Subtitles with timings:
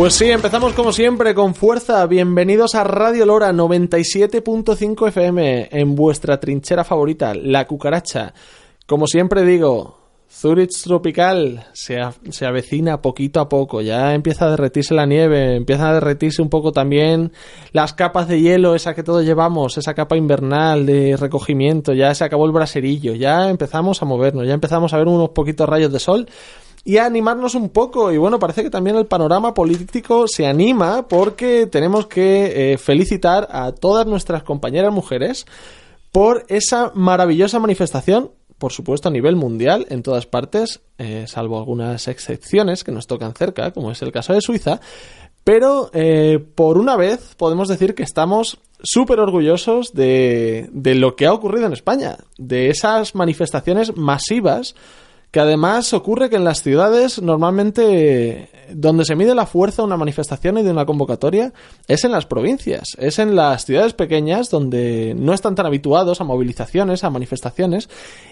[0.00, 2.06] Pues sí, empezamos como siempre con fuerza.
[2.06, 8.32] Bienvenidos a Radio Lora 97.5 FM en vuestra trinchera favorita, La Cucaracha.
[8.86, 9.98] Como siempre digo,
[10.32, 11.98] Zurich tropical se,
[12.30, 16.48] se, avecina poquito a poco, ya empieza a derretirse la nieve, empiezan a derretirse un
[16.48, 17.32] poco también
[17.72, 22.24] las capas de hielo, esa que todos llevamos, esa capa invernal de recogimiento, ya se
[22.24, 25.98] acabó el braserillo, ya empezamos a movernos, ya empezamos a ver unos poquitos rayos de
[25.98, 26.26] sol
[26.84, 28.12] y a animarnos un poco.
[28.12, 33.48] Y bueno, parece que también el panorama político se anima porque tenemos que eh, felicitar
[33.50, 35.46] a todas nuestras compañeras mujeres
[36.12, 42.08] por esa maravillosa manifestación, por supuesto a nivel mundial, en todas partes, eh, salvo algunas
[42.08, 44.80] excepciones que nos tocan cerca, como es el caso de Suiza.
[45.44, 51.26] Pero eh, por una vez podemos decir que estamos súper orgullosos de, de lo que
[51.26, 54.74] ha ocurrido en España, de esas manifestaciones masivas
[55.30, 59.96] que además ocurre que en las ciudades normalmente donde se mide la fuerza de una
[59.96, 61.52] manifestación y de una convocatoria
[61.88, 66.24] es en las provincias, es en las ciudades pequeñas donde no están tan habituados a
[66.24, 67.88] movilizaciones, a manifestaciones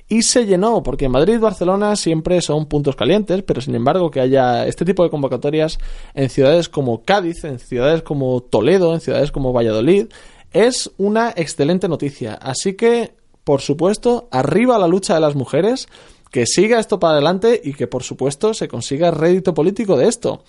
[0.09, 4.21] y se llenó porque Madrid y Barcelona siempre son puntos calientes, pero sin embargo que
[4.21, 5.79] haya este tipo de convocatorias
[6.15, 10.07] en ciudades como Cádiz, en ciudades como Toledo, en ciudades como Valladolid,
[10.53, 12.35] es una excelente noticia.
[12.35, 13.13] Así que,
[13.45, 15.89] por supuesto, arriba la lucha de las mujeres
[16.31, 20.43] que siga esto para adelante y que por supuesto se consiga rédito político de esto.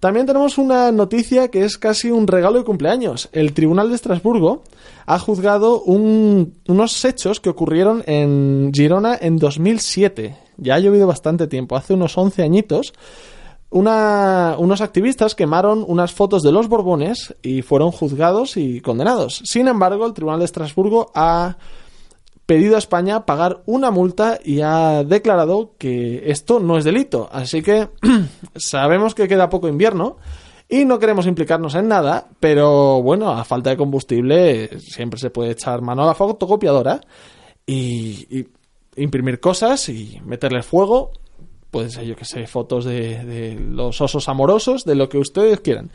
[0.00, 3.30] También tenemos una noticia que es casi un regalo de cumpleaños.
[3.32, 4.62] El Tribunal de Estrasburgo
[5.06, 10.36] ha juzgado unos hechos que ocurrieron en Girona en 2007.
[10.58, 12.92] Ya ha llovido bastante tiempo, hace unos 11 añitos.
[13.70, 19.42] unos activistas quemaron unas fotos de los Borbones y fueron juzgados y condenados.
[19.44, 21.56] Sin embargo, el Tribunal de Estrasburgo ha
[22.46, 27.28] pedido a España pagar una multa y ha declarado que esto no es delito.
[27.32, 27.88] Así que
[28.56, 30.16] sabemos que queda poco invierno
[30.68, 35.52] y no queremos implicarnos en nada, pero bueno, a falta de combustible siempre se puede
[35.52, 37.00] echar mano a la fotocopiadora
[37.66, 38.46] y,
[38.96, 41.10] imprimir cosas y meterle fuego.
[41.70, 45.60] Puede ser, yo que sé, fotos de, de los osos amorosos, de lo que ustedes
[45.60, 45.90] quieran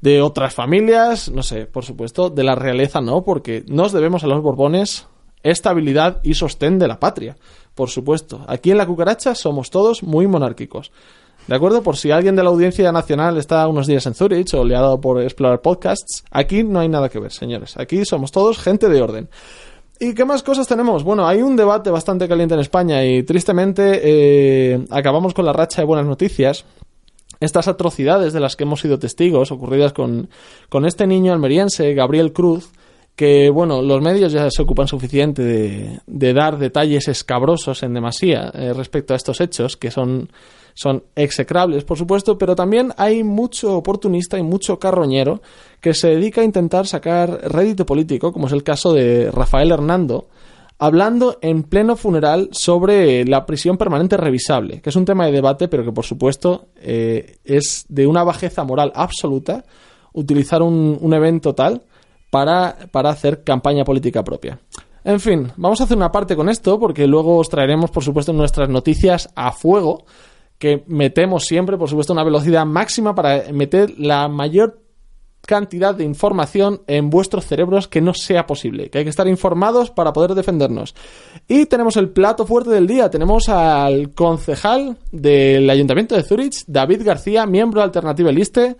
[0.00, 4.26] de otras familias, no sé, por supuesto, de la realeza no, porque nos debemos a
[4.26, 5.08] los Borbones
[5.50, 7.36] estabilidad y sostén de la patria.
[7.74, 10.92] Por supuesto, aquí en la cucaracha somos todos muy monárquicos.
[11.46, 11.82] ¿De acuerdo?
[11.82, 14.80] Por si alguien de la audiencia nacional está unos días en Zurich o le ha
[14.80, 17.76] dado por explorar podcasts, aquí no hay nada que ver, señores.
[17.76, 19.28] Aquí somos todos gente de orden.
[20.00, 21.04] ¿Y qué más cosas tenemos?
[21.04, 25.80] Bueno, hay un debate bastante caliente en España y tristemente eh, acabamos con la racha
[25.80, 26.64] de buenas noticias.
[27.38, 30.28] Estas atrocidades de las que hemos sido testigos, ocurridas con,
[30.68, 32.70] con este niño almeriense, Gabriel Cruz,
[33.16, 35.42] que bueno, los medios ya se ocupan suficiente
[36.06, 40.28] de, dar detalles escabrosos en demasía eh, respecto a estos hechos, que son,
[40.74, 45.40] son execrables, por supuesto, pero también hay mucho oportunista y mucho carroñero
[45.80, 50.28] que se dedica a intentar sacar rédito político, como es el caso de Rafael Hernando,
[50.78, 55.68] hablando en pleno funeral sobre la prisión permanente revisable, que es un tema de debate,
[55.68, 59.64] pero que por supuesto eh, es de una bajeza moral absoluta
[60.12, 61.82] utilizar un, un evento tal
[62.30, 64.58] para, para hacer campaña política propia.
[65.04, 68.32] En fin, vamos a hacer una parte con esto porque luego os traeremos, por supuesto,
[68.32, 70.04] nuestras noticias a fuego,
[70.58, 74.80] que metemos siempre, por supuesto, una velocidad máxima para meter la mayor
[75.46, 79.90] cantidad de información en vuestros cerebros que no sea posible, que hay que estar informados
[79.90, 80.94] para poder defendernos.
[81.48, 87.02] Y tenemos el plato fuerte del día, tenemos al concejal del Ayuntamiento de Zurich, David
[87.04, 88.76] García, miembro de Alternativa Liste,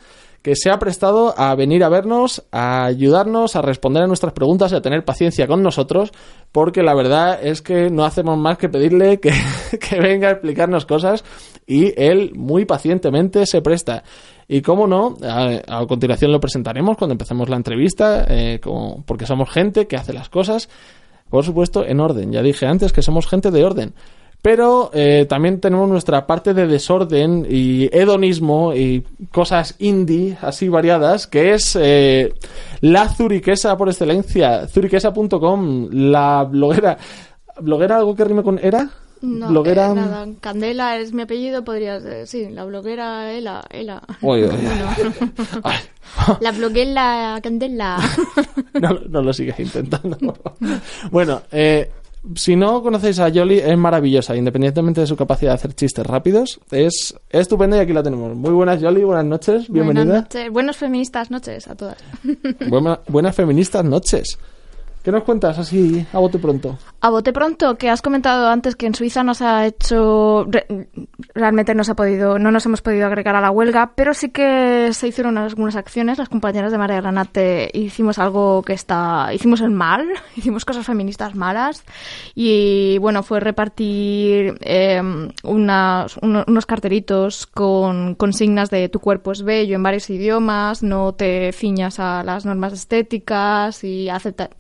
[0.47, 4.71] que se ha prestado a venir a vernos, a ayudarnos, a responder a nuestras preguntas
[4.71, 6.13] y a tener paciencia con nosotros,
[6.53, 9.33] porque la verdad es que no hacemos más que pedirle que,
[10.01, 11.25] venga a explicarnos cosas
[11.67, 14.05] y él muy pacientemente se presta.
[14.47, 19.51] Y cómo no, a, continuación lo presentaremos cuando empecemos la entrevista, eh, como, porque somos
[19.51, 20.69] gente que hace las cosas,
[21.29, 22.31] por supuesto, en orden.
[22.31, 23.95] Ya dije antes que somos gente de orden.
[24.43, 31.27] Pero eh, también tenemos nuestra parte de desorden y hedonismo y cosas indie así variadas,
[31.27, 32.33] que es eh,
[32.81, 36.97] la zuriquesa por excelencia, zuriquesa.com, la bloguera.
[37.61, 38.91] ¿Bloguera algo que rime con era?
[39.23, 39.93] No, bloguera...
[39.93, 44.03] Eh, nada, Candela es mi apellido, podría ser, sí, la bloguera Ela, Ela.
[46.41, 47.99] la bloguera Candela.
[48.75, 50.19] no, no lo sigues intentando.
[51.11, 51.91] bueno, eh,
[52.35, 56.61] si no conocéis a Yoli, es maravillosa, independientemente de su capacidad de hacer chistes rápidos.
[56.71, 58.35] Es estupenda y aquí la tenemos.
[58.35, 60.05] Muy buenas, Yoli, buenas noches, bienvenida.
[60.05, 61.99] Buenas noches, buenos feministas noches a todas.
[63.09, 64.39] buenas feministas noches.
[65.07, 66.77] ¿Qué nos cuentas así a bote pronto?
[67.01, 70.49] A bote pronto, que has comentado antes que en Suiza nos ha hecho.
[71.33, 74.93] realmente no, ha podido, no nos hemos podido agregar a la huelga, pero sí que
[74.93, 76.19] se hicieron algunas acciones.
[76.19, 79.33] Las compañeras de María Granate hicimos algo que está.
[79.33, 81.85] Hicimos el mal, hicimos cosas feministas malas.
[82.35, 89.77] Y bueno, fue repartir em, unas, unos carteritos con consignas de tu cuerpo es bello
[89.77, 94.51] en varios idiomas, no te ciñas a las normas estéticas y acepta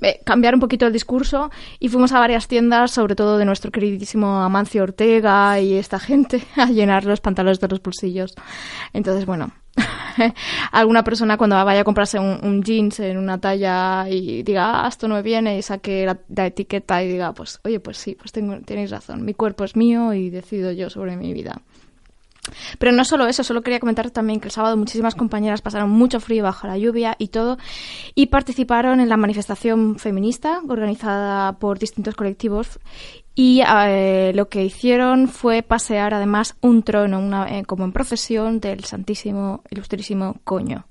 [0.00, 3.70] eh, cambiar un poquito el discurso y fuimos a varias tiendas, sobre todo de nuestro
[3.70, 8.34] queridísimo Amancio Ortega y esta gente, a llenar los pantalones de los bolsillos.
[8.92, 9.52] Entonces, bueno,
[10.72, 15.08] alguna persona cuando vaya a comprarse un, jeans en una talla y diga, ah, esto
[15.08, 18.58] no me viene, y saque la, etiqueta y diga, pues, oye, pues sí, pues tengo,
[18.60, 21.62] tenéis razón, mi cuerpo es mío y decido yo sobre mi vida.
[22.78, 26.18] Pero no solo eso, solo quería comentar también que el sábado muchísimas compañeras pasaron mucho
[26.18, 27.56] frío bajo la lluvia y todo
[28.14, 32.80] y participaron en la manifestación feminista organizada por distintos colectivos
[33.34, 38.60] y eh, lo que hicieron fue pasear además un trono una, eh, como en procesión
[38.60, 40.84] del Santísimo Ilustrísimo Coño.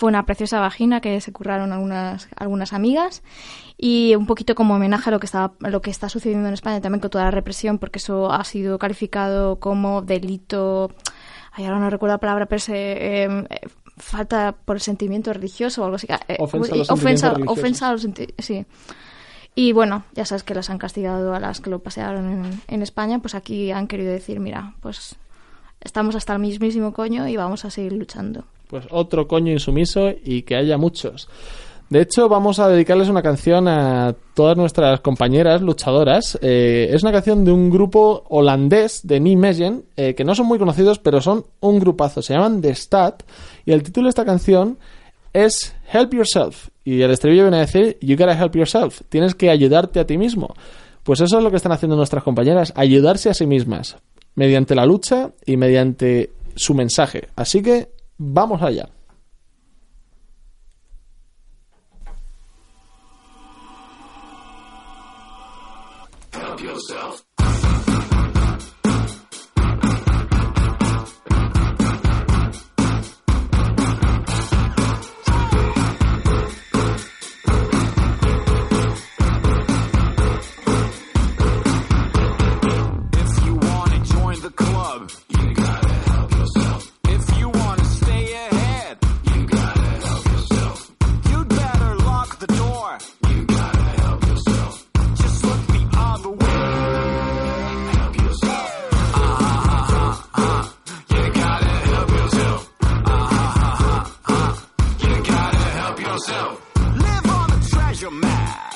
[0.00, 3.22] Fue una preciosa vagina que se curraron algunas, algunas amigas
[3.76, 6.80] y un poquito como homenaje a lo que, está, lo que está sucediendo en España
[6.80, 10.90] también con toda la represión, porque eso ha sido calificado como delito.
[11.52, 13.44] Ay, ahora no recuerdo la palabra, pero se, em,
[13.98, 16.06] falta por el sentimiento religioso o algo así.
[16.28, 17.94] Eh, ofensa, a los ofensa, ofensa
[18.38, 18.64] sí.
[19.54, 22.80] Y bueno, ya sabes que las han castigado a las que lo pasearon en, en
[22.80, 25.16] España, pues aquí han querido decir, mira, pues
[25.78, 30.42] estamos hasta el mismísimo coño y vamos a seguir luchando pues otro coño insumiso y
[30.42, 31.28] que haya muchos.
[31.90, 36.38] De hecho, vamos a dedicarles una canción a todas nuestras compañeras luchadoras.
[36.40, 40.60] Eh, es una canción de un grupo holandés de Nijmegen, eh, que no son muy
[40.60, 42.22] conocidos, pero son un grupazo.
[42.22, 43.24] Se llaman The Stat,
[43.66, 44.78] y el título de esta canción
[45.32, 46.68] es Help Yourself.
[46.84, 49.00] Y el estribillo viene a decir, You gotta help yourself.
[49.08, 50.54] Tienes que ayudarte a ti mismo.
[51.02, 53.96] Pues eso es lo que están haciendo nuestras compañeras, ayudarse a sí mismas,
[54.36, 57.28] mediante la lucha y mediante su mensaje.
[57.34, 57.88] Así que
[58.22, 58.86] Vamos allá.
[66.30, 67.22] Help yourself.
[83.14, 85.29] If you want to join the club.
[108.00, 108.69] your mind.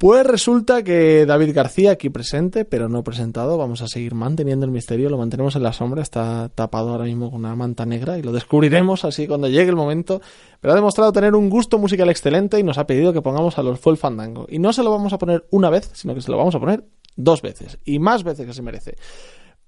[0.00, 4.72] Pues resulta que David García, aquí presente, pero no presentado, vamos a seguir manteniendo el
[4.72, 8.22] misterio, lo mantenemos en la sombra, está tapado ahora mismo con una manta negra y
[8.22, 10.22] lo descubriremos así cuando llegue el momento,
[10.58, 13.62] pero ha demostrado tener un gusto musical excelente y nos ha pedido que pongamos a
[13.62, 14.46] los Full Fandango.
[14.48, 16.60] Y no se lo vamos a poner una vez, sino que se lo vamos a
[16.60, 16.82] poner
[17.16, 18.96] dos veces, y más veces que se merece.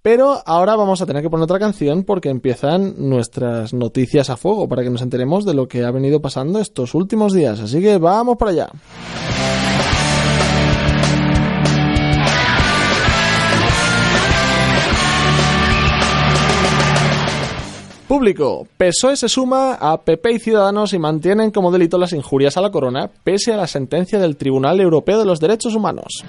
[0.01, 4.67] Pero ahora vamos a tener que poner otra canción porque empiezan nuestras noticias a fuego
[4.67, 7.61] para que nos enteremos de lo que ha venido pasando estos últimos días.
[7.61, 8.71] Así que vamos para allá.
[18.12, 18.69] Público.
[18.76, 22.71] PSOE se suma a PP y Ciudadanos y mantienen como delito las injurias a la
[22.71, 26.23] corona, pese a la sentencia del Tribunal Europeo de los Derechos Humanos.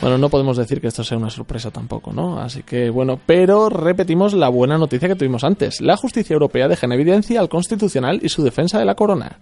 [0.00, 2.40] Bueno, no podemos decir que esto sea una sorpresa tampoco, ¿no?
[2.40, 5.80] Así que bueno, pero repetimos la buena noticia que tuvimos antes.
[5.82, 9.38] La justicia europea deja en evidencia al constitucional y su defensa de la corona.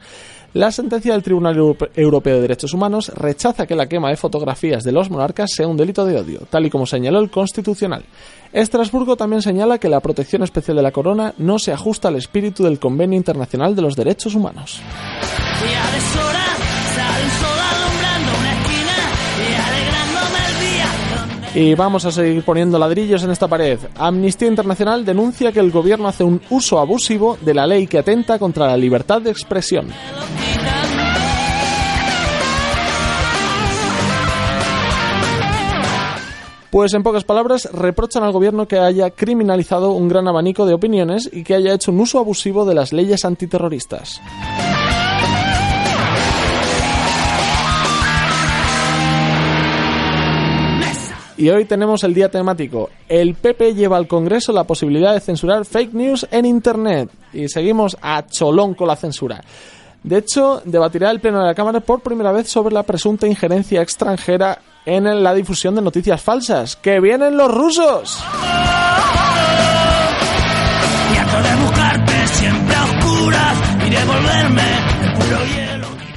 [0.54, 1.56] La sentencia del Tribunal
[1.94, 5.76] Europeo de Derechos Humanos rechaza que la quema de fotografías de los monarcas sea un
[5.76, 8.04] delito de odio, tal y como señaló el Constitucional.
[8.52, 12.64] Estrasburgo también señala que la protección especial de la corona no se ajusta al espíritu
[12.64, 14.80] del Convenio Internacional de los Derechos Humanos.
[21.54, 23.78] Y vamos a seguir poniendo ladrillos en esta pared.
[23.96, 28.38] Amnistía Internacional denuncia que el gobierno hace un uso abusivo de la ley que atenta
[28.38, 29.88] contra la libertad de expresión.
[36.70, 41.28] Pues en pocas palabras, reprochan al gobierno que haya criminalizado un gran abanico de opiniones
[41.32, 44.20] y que haya hecho un uso abusivo de las leyes antiterroristas.
[51.38, 52.90] Y hoy tenemos el día temático.
[53.08, 57.10] El PP lleva al Congreso la posibilidad de censurar fake news en Internet.
[57.32, 59.40] Y seguimos a cholón con la censura.
[60.02, 63.80] De hecho, debatirá el Pleno de la Cámara por primera vez sobre la presunta injerencia
[63.80, 66.74] extranjera en la difusión de noticias falsas.
[66.74, 68.18] ¡Que vienen los rusos!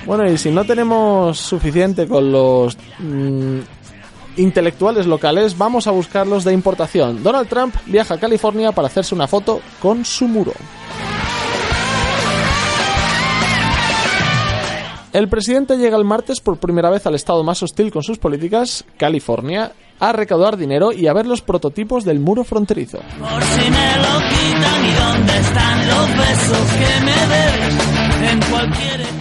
[0.08, 3.60] Bueno, y si no tenemos suficiente con los mm,
[4.38, 7.24] intelectuales locales, vamos a buscarlos de importación.
[7.24, 10.54] Donald Trump viaja a California para hacerse una foto con su muro.
[15.14, 18.86] El presidente llega el martes por primera vez al estado más hostil con sus políticas,
[18.98, 23.00] California, a recaudar dinero y a ver los prototipos del muro fronterizo.
[23.20, 29.21] Por si me lo quitan y dónde están los besos que me en cualquier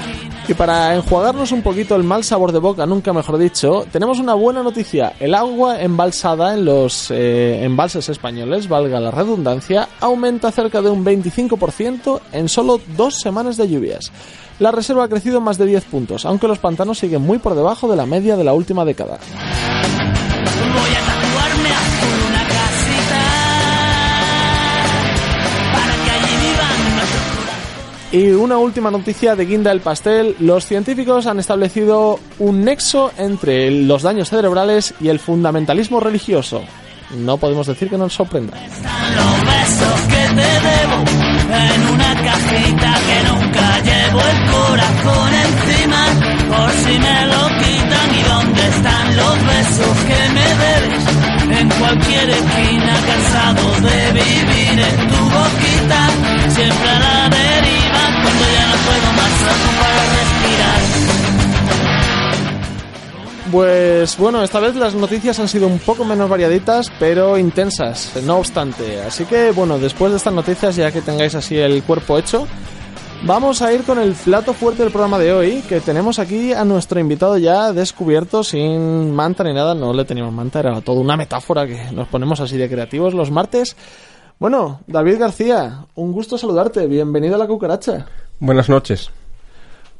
[0.50, 4.34] y para enjuagarnos un poquito el mal sabor de boca, nunca mejor dicho, tenemos una
[4.34, 5.12] buena noticia.
[5.20, 11.04] El agua embalsada en los eh, embalses españoles, valga la redundancia, aumenta cerca de un
[11.04, 14.10] 25% en solo dos semanas de lluvias.
[14.58, 17.88] La reserva ha crecido más de 10 puntos, aunque los pantanos siguen muy por debajo
[17.88, 19.20] de la media de la última década.
[28.12, 30.34] Y una última noticia de guinda del pastel.
[30.40, 36.62] Los científicos han establecido un nexo entre los daños cerebrales y el fundamentalismo religioso.
[37.16, 38.56] No podemos decir que nos sorprenda.
[51.50, 56.08] El cualquier esquina cansado de vivir en tu boquita
[56.48, 57.19] siempre la
[63.50, 68.38] Pues bueno, esta vez las noticias han sido un poco menos variaditas, pero intensas, no
[68.38, 69.00] obstante.
[69.00, 72.46] Así que bueno, después de estas noticias, ya que tengáis así el cuerpo hecho,
[73.24, 76.64] vamos a ir con el plato fuerte del programa de hoy, que tenemos aquí a
[76.64, 79.74] nuestro invitado ya descubierto, sin manta ni nada.
[79.74, 83.32] No le teníamos manta, era todo una metáfora que nos ponemos así de creativos los
[83.32, 83.76] martes.
[84.38, 86.86] Bueno, David García, un gusto saludarte.
[86.86, 88.06] Bienvenido a la cucaracha.
[88.38, 89.10] Buenas noches.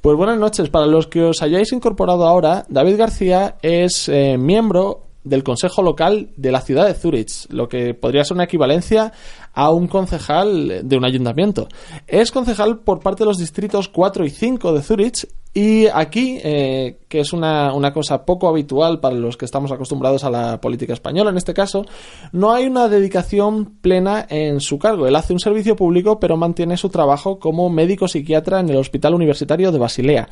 [0.01, 0.71] Pues buenas noches.
[0.71, 6.31] Para los que os hayáis incorporado ahora, David García es eh, miembro del Consejo Local
[6.37, 9.13] de la ciudad de Zurich, lo que podría ser una equivalencia
[9.53, 11.69] a un concejal de un ayuntamiento.
[12.07, 17.01] Es concejal por parte de los distritos 4 y 5 de Zurich y aquí, eh,
[17.09, 20.93] que es una, una cosa poco habitual para los que estamos acostumbrados a la política
[20.93, 21.85] española en este caso,
[22.31, 25.09] no hay una dedicación plena en su cargo.
[25.09, 29.15] Él hace un servicio público pero mantiene su trabajo como médico psiquiatra en el Hospital
[29.15, 30.29] Universitario de Basilea.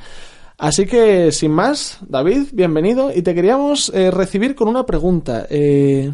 [0.59, 3.13] Así que, sin más, David, bienvenido.
[3.15, 5.47] Y te queríamos eh, recibir con una pregunta.
[5.51, 6.11] Eh,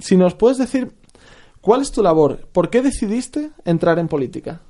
[0.00, 0.92] si nos puedes decir,
[1.66, 2.46] ¿cuál es tu labor?
[2.52, 4.60] ¿Por qué decidiste entrar en política?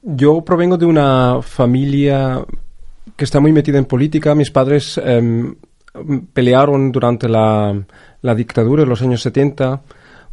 [0.00, 2.42] Yo provengo de una familia
[3.14, 4.34] que está muy metida en política.
[4.34, 5.54] Mis padres em,
[6.32, 7.78] pelearon durante la,
[8.22, 9.82] la dictadura en los años 70.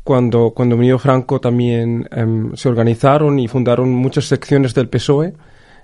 [0.01, 5.33] Cuando, cuando murió Franco también em, se organizaron y fundaron muchas secciones del PSOE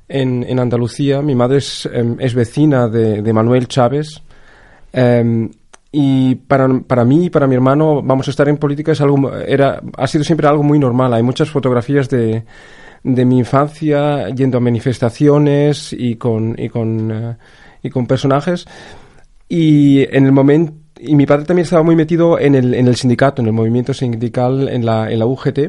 [0.07, 1.21] en, en Andalucía.
[1.21, 4.21] Mi madre es, em, es vecina de, de Manuel Chávez.
[4.93, 5.51] Em,
[5.91, 9.33] y para, para mí y para mi hermano, vamos a estar en política es algo,
[9.35, 11.13] era, ha sido siempre algo muy normal.
[11.13, 12.43] Hay muchas fotografías de,
[13.03, 17.35] de mi infancia yendo a manifestaciones y con, y con, eh,
[17.83, 18.65] y con personajes.
[19.47, 22.95] Y en el momento, y mi padre también estaba muy metido en el, en el
[22.95, 25.59] sindicato, en el movimiento sindical, en la, en la UGT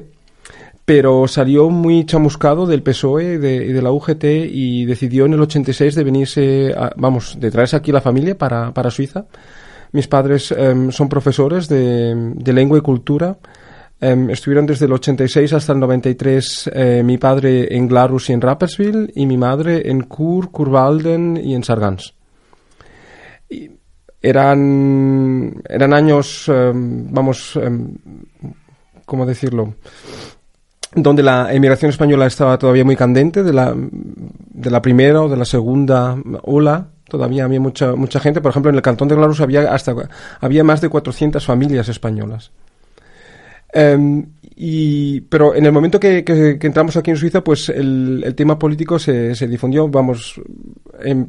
[0.83, 5.35] pero salió muy chamuscado del PSOE y de, y de la UGT y decidió en
[5.35, 9.27] el 86 de venirse, a- vamos, de traerse aquí la familia para, para Suiza.
[9.93, 13.39] Mis padres em, son profesores de, de lengua y cultura.
[14.01, 18.41] Em, estuvieron desde el 86 hasta el 93 eh, mi padre en Glarus y en
[18.41, 22.15] Rapperswil y mi madre en Kur, Kurwalden y en Sargans.
[23.49, 23.71] Y
[24.23, 27.59] eran, eran años, em, vamos,
[29.05, 29.75] ¿cómo decirlo?
[30.95, 35.37] donde la emigración española estaba todavía muy candente, de la, de la primera o de
[35.37, 38.41] la segunda ola, todavía había mucha, mucha gente.
[38.41, 39.95] Por ejemplo, en el cantón de Glarus había, hasta,
[40.41, 42.51] había más de 400 familias españolas.
[43.73, 46.25] Em, y, pero en el momento que,
[46.61, 50.41] entramos aquí en Suiza, pues el, tema político se, se difundió, vamos,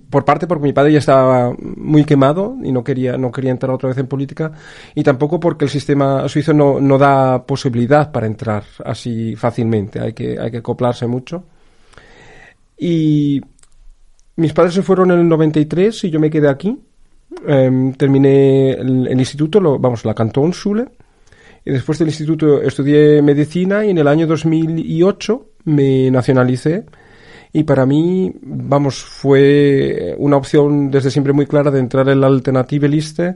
[0.09, 3.71] por parte porque mi padre ya estaba muy quemado y no quería, no quería entrar
[3.71, 4.51] otra vez en política,
[4.95, 10.13] y tampoco porque el sistema suizo no, no da posibilidad para entrar así fácilmente, hay
[10.13, 11.43] que, hay que acoplarse mucho.
[12.77, 13.39] Y
[14.35, 16.77] mis padres se fueron en el 93 y yo me quedé aquí.
[17.45, 20.85] Em, terminé el, instituto, lo, vamos, la Kantonsschule.
[21.63, 26.85] Y después del instituto estudié medicina y en el año 2008 me nacionalicé.
[27.53, 32.27] Y para mí, vamos, fue una opción desde siempre muy clara de entrar en la
[32.27, 33.35] Alternative Liste,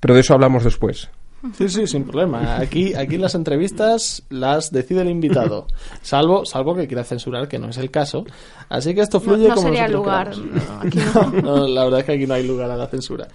[0.00, 1.08] pero de eso hablamos después.
[1.56, 2.56] Sí, sí, sin problema.
[2.58, 5.66] Aquí, aquí las entrevistas las decide el invitado,
[6.00, 8.24] salvo, salvo que quiera censurar, que no es el caso.
[8.68, 10.36] Así que esto No, fluye no como sería lugar.
[11.14, 11.42] no, no.
[11.42, 13.28] No, la verdad es que aquí no hay lugar a la censura.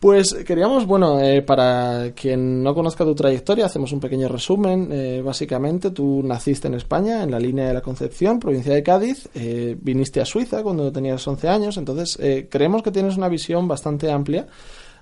[0.00, 4.90] Pues queríamos, bueno, eh, para quien no conozca tu trayectoria, hacemos un pequeño resumen.
[4.92, 9.30] Eh, básicamente, tú naciste en España, en la línea de la Concepción, provincia de Cádiz,
[9.34, 13.66] eh, viniste a Suiza cuando tenías 11 años, entonces eh, creemos que tienes una visión
[13.66, 14.46] bastante amplia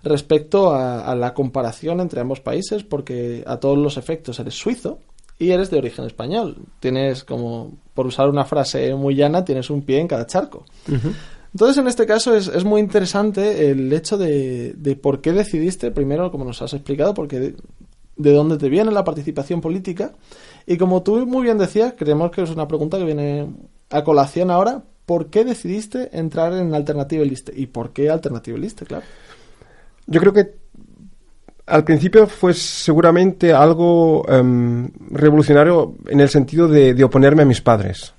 [0.03, 4.99] respecto a, a la comparación entre ambos países, porque a todos los efectos eres suizo
[5.39, 6.57] y eres de origen español.
[6.81, 10.65] Tienes, como por usar una frase muy llana, tienes un pie en cada charco.
[11.53, 15.91] Entonces, en este caso es, es muy interesante el hecho de, de por qué decidiste,
[15.91, 17.55] primero, como nos has explicado, porque de,
[18.17, 20.13] de dónde te viene la participación política.
[20.67, 23.49] Y como tú muy bien decías, creemos que es una pregunta que viene
[23.91, 24.83] a colación ahora.
[25.05, 27.53] ¿Por qué decidiste entrar en Alternativa Liste?
[27.55, 29.05] ¿Y por qué Alternativa Liste, claro?
[30.07, 30.63] Yo creo que
[31.67, 37.61] al principio fue seguramente algo em, revolucionario en el sentido de, de oponerme a mis
[37.61, 38.15] padres.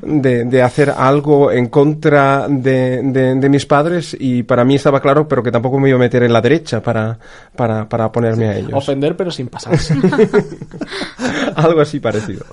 [0.00, 5.40] De, de hacer algo en contra de, mis padres y para mí estaba claro, pero
[5.40, 7.16] que tampoco me iba a meter en la derecha para,
[7.54, 8.72] para, para oponerme a ellos.
[8.72, 9.94] Ofender, pero sin pasarse.
[11.54, 12.44] algo así parecido.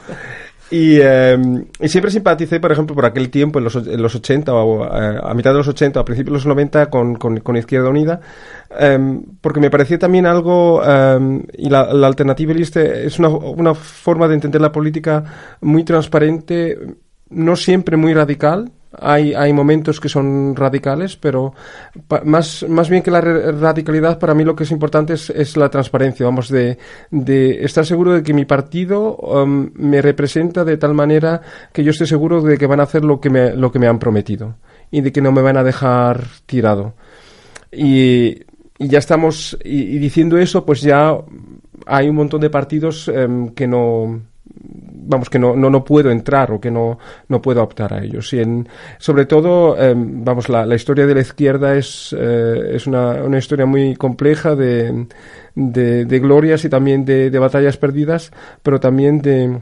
[0.71, 1.38] Y, eh,
[1.79, 5.19] y siempre simpaticé, por ejemplo, por aquel tiempo, en los, en los 80 o eh,
[5.21, 8.21] a mitad de los 80, a principios de los 90, con, con, Izquierda Unida,
[8.79, 13.73] eh, porque me parecía también algo, eh, y la, la alternativa liste es una, una
[13.73, 15.23] forma de entender la política
[15.62, 16.77] muy transparente,
[17.29, 18.71] no siempre muy radical.
[18.91, 21.54] Hay, hay momentos que son radicales, pero
[22.08, 25.58] pa- más, más bien que la radicalidad, para mí lo que es importante es, es
[25.58, 26.78] la transparencia, vamos, de,
[27.12, 31.39] de estar seguro de que mi partido um, me representa de tal manera
[31.71, 33.86] que yo estoy seguro de que van a hacer lo que me, lo que me
[33.88, 34.56] han prometido
[34.89, 36.93] y de que no me van a dejar tirado.
[37.71, 38.39] Y,
[38.80, 41.15] ya estamos, y, y diciendo eso, pues ya
[41.86, 44.21] hay un montón de partidos em, que no,
[44.62, 48.32] vamos, que no, no, no puedo entrar o que no, no puedo optar a ellos.
[48.34, 48.41] Y
[48.98, 53.38] sobre todo, em, vamos, la, la historia de la izquierda es, eh, es una, una
[53.38, 55.08] historia muy compleja de,
[55.56, 59.60] de, glorias y también de, de batallas perdidas, pero también de,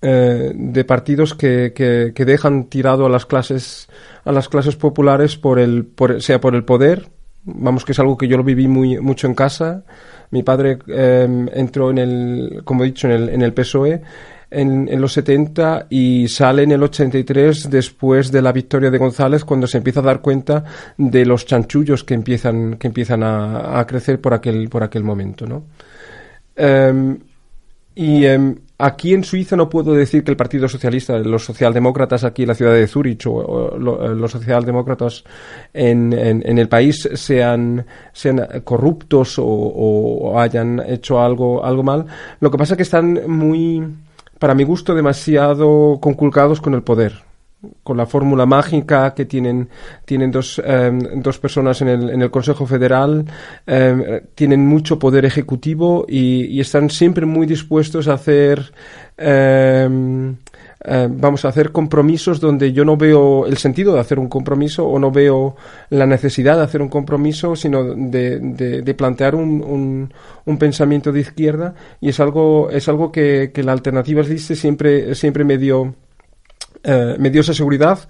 [0.00, 3.88] eh, de partidos que, que, que dejan tirado a las clases
[4.24, 7.06] a las clases populares por el por, sea por el poder
[7.44, 9.84] vamos que es algo que yo lo viví muy mucho en casa
[10.32, 14.02] mi padre eh, entró en el como he dicho en el, PSOE
[14.50, 19.66] en, los 70 y sale en el 83 después de la victoria de González cuando
[19.66, 20.64] se empieza a dar cuenta
[20.98, 25.46] de los chanchullos que empiezan que empiezan a, a crecer por aquel por aquel momento
[25.46, 25.62] no
[26.56, 27.18] Em,
[27.94, 32.42] y em, aquí en Suiza no puedo decir que el Partido Socialista, los socialdemócratas aquí
[32.42, 35.22] en la ciudad de Zurich o, eh, los socialdemócratas
[35.72, 42.06] en, el país sean, sean corruptos o, o hayan hecho algo, algo mal.
[42.40, 43.82] Lo que pasa es que están muy,
[44.38, 47.31] para mi gusto, demasiado conculcados con el poder
[47.82, 49.68] con la fórmula mágica que tienen,
[50.04, 53.24] tienen dos, eh, dos personas en el, en el Consejo Federal,
[53.66, 58.72] eh, tienen mucho poder ejecutivo y, y están siempre muy dispuestos a hacer,
[59.16, 59.88] eh,
[61.10, 64.98] vamos a hacer compromisos donde yo no veo el sentido de hacer un compromiso o
[64.98, 65.54] no veo
[65.90, 70.12] la necesidad de hacer un compromiso, sino de, de- de plantear un, un-
[70.44, 71.74] un pensamiento de izquierda.
[72.00, 75.94] Y es algo, es algo que, que la alternativa existe siempre, siempre me dio,
[76.82, 78.08] eh, me dio esa seguridad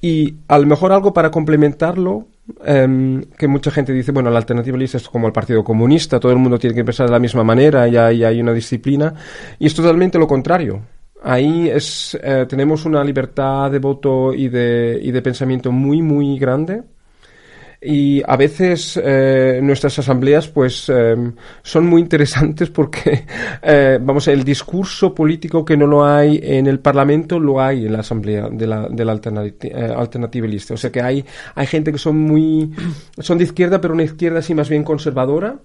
[0.00, 2.26] y a lo mejor algo para complementarlo
[2.64, 6.32] em, que mucha gente dice bueno la alternativa lista es como el partido comunista todo
[6.32, 9.14] el mundo tiene que pensar de la misma manera y hay, hay una disciplina
[9.58, 10.80] y es totalmente lo contrario.
[11.22, 16.38] Ahí es eh, tenemos una libertad de voto y de, y de pensamiento muy muy
[16.38, 16.82] grande
[17.80, 21.14] y a veces eh, nuestras asambleas pues eh,
[21.62, 23.24] son muy interesantes porque
[23.62, 27.92] eh, vamos el discurso político que no lo hay en el parlamento lo hay en
[27.92, 31.66] la asamblea de la, de la alternati- eh, alternativa lista o sea que hay hay
[31.66, 32.70] gente que son muy
[33.18, 35.58] son de izquierda pero una izquierda así más bien conservadora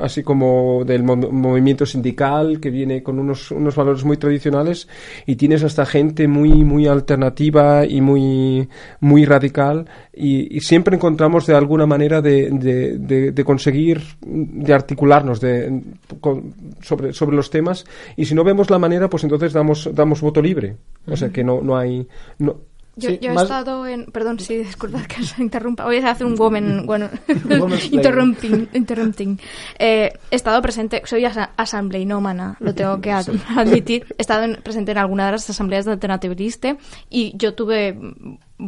[0.00, 4.88] así como del mo- movimiento sindical que viene con unos, unos valores muy tradicionales
[5.26, 8.68] y tienes hasta gente muy muy alternativa y muy
[9.00, 14.72] muy radical y, y siempre encontramos de alguna manera de, de, de- de conseguir de
[14.72, 15.82] articularnos de,
[16.20, 17.84] con- sobre, sobre los temas
[18.16, 20.76] y si no vemos la manera pues entonces damos damos voto libre.
[21.06, 22.06] O sea que no no hay
[22.38, 22.56] no,
[22.94, 24.06] Yo, Sí, yo he más- estado en.
[24.06, 25.84] Perdón, sí, disculpad que os interrumpa.
[25.84, 26.84] Voy a hacer un woman.
[26.84, 27.08] Bueno,
[27.90, 28.68] interrumping.
[28.74, 29.40] interrupting.
[29.78, 31.02] Eh, he estado presente.
[31.04, 34.06] Soy asa asambleinómana, lo tengo que ad- admitir.
[34.18, 36.76] He estado en- presente en alguna de las asambleas de Alternative Liste
[37.08, 37.96] y yo tuve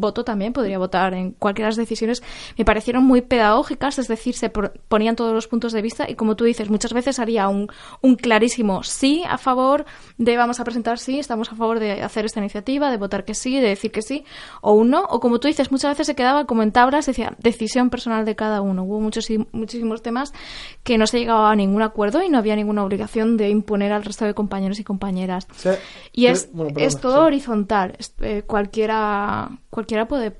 [0.00, 2.22] voto también, podría votar en cualquiera de las decisiones,
[2.56, 6.36] me parecieron muy pedagógicas, es decir, se ponían todos los puntos de vista y como
[6.36, 7.68] tú dices, muchas veces haría un,
[8.00, 9.84] un clarísimo sí a favor
[10.18, 13.34] de vamos a presentar sí, estamos a favor de hacer esta iniciativa, de votar que
[13.34, 14.24] sí, de decir que sí,
[14.60, 17.34] o un no, o como tú dices, muchas veces se quedaba como en tablas, decía
[17.38, 18.84] decisión personal de cada uno.
[18.84, 20.32] Hubo muchos, muchísimos temas
[20.82, 24.04] que no se llegaba a ningún acuerdo y no había ninguna obligación de imponer al
[24.04, 25.46] resto de compañeros y compañeras.
[26.12, 27.96] y es, es todo horizontal.
[28.20, 30.36] Eh, cualquiera, cualquiera puede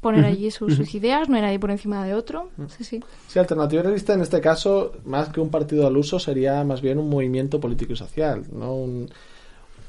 [0.00, 2.50] poner allí sus, ideas, no hay nadie por encima de otro.
[2.76, 3.00] Sí, sí.
[3.28, 6.98] Sí, Alternativa Realista en este caso, más que un partido al uso, sería más bien
[6.98, 8.74] un movimiento político y social, ¿no?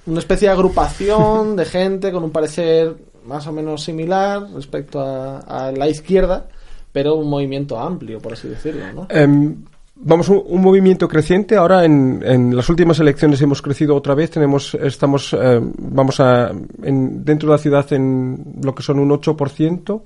[0.06, 5.72] una especie de agrupación de gente con un parecer más o menos similar respecto a,
[5.76, 6.48] la izquierda,
[6.92, 9.08] pero un movimiento amplio, por así decirlo, ¿no?
[9.10, 9.64] Em,
[9.96, 11.56] vamos un, movimiento creciente.
[11.56, 14.32] Ahora en, en, las últimas elecciones hemos crecido otra vez.
[14.32, 16.52] Tenemos estamos eh, vamos a
[16.84, 20.02] en, dentro de la ciudad en lo que son un 8%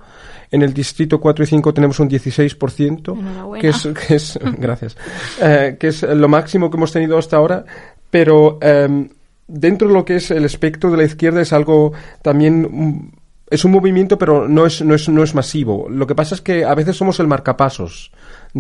[0.49, 4.95] en el distrito 4 y 5 tenemos un 16% que es que es gracias
[5.41, 7.65] eh, que es lo máximo que hemos tenido hasta ahora.
[8.09, 9.09] Pero em,
[9.47, 13.11] dentro de lo que es el espectro de la izquierda es algo también
[13.49, 15.87] es un movimiento, pero no es, no, es, no es masivo.
[15.89, 18.11] Lo que pasa es que a veces somos el marcapasos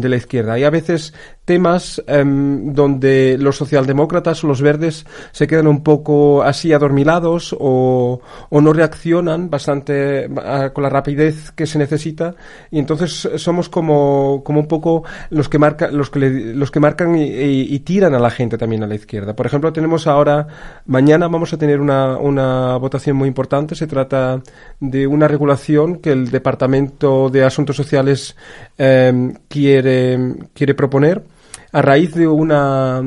[0.01, 0.53] de la izquierda.
[0.53, 1.13] Hay a veces
[1.47, 8.19] temas em, donde los socialdemócratas o los verdes se quedan un poco así adormilados o,
[8.49, 10.29] o no reaccionan bastante
[10.73, 12.35] con la rapidez que se necesita
[12.69, 17.15] y entonces somos como, como un poco los que, marca, los que, los que marcan
[17.17, 19.33] y, tiran a la gente también a la izquierda.
[19.33, 20.47] Por ejemplo, tenemos ahora,
[20.85, 23.73] mañana vamos a tener una, una votación muy importante.
[23.75, 24.41] Se trata
[24.81, 28.35] de una regulación que el Departamento de Asuntos Sociales
[28.77, 31.36] em, quiere, quiere proponer
[31.77, 33.03] a raíz de una,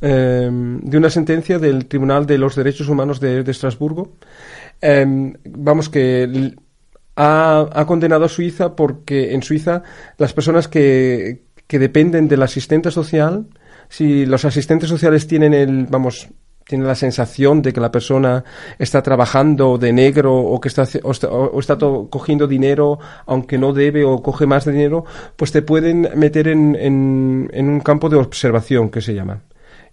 [0.00, 4.16] em, de una sentencia del Tribunal de los Derechos Humanos de, Estrasburgo.
[4.80, 6.52] Em, vamos, que
[7.14, 9.84] ha, condenado a Suiza porque en Suiza
[10.16, 13.46] las personas que, que dependen del asistente social,
[13.88, 16.28] si los asistentes sociales tienen el, vamos,
[16.68, 18.44] tiene la sensación de que la persona
[18.78, 21.76] está trabajando de negro o que está, o está,
[22.10, 27.50] cogiendo dinero aunque no debe o coge más dinero, pues te pueden meter en, en,
[27.54, 29.40] en un campo de observación que se llama.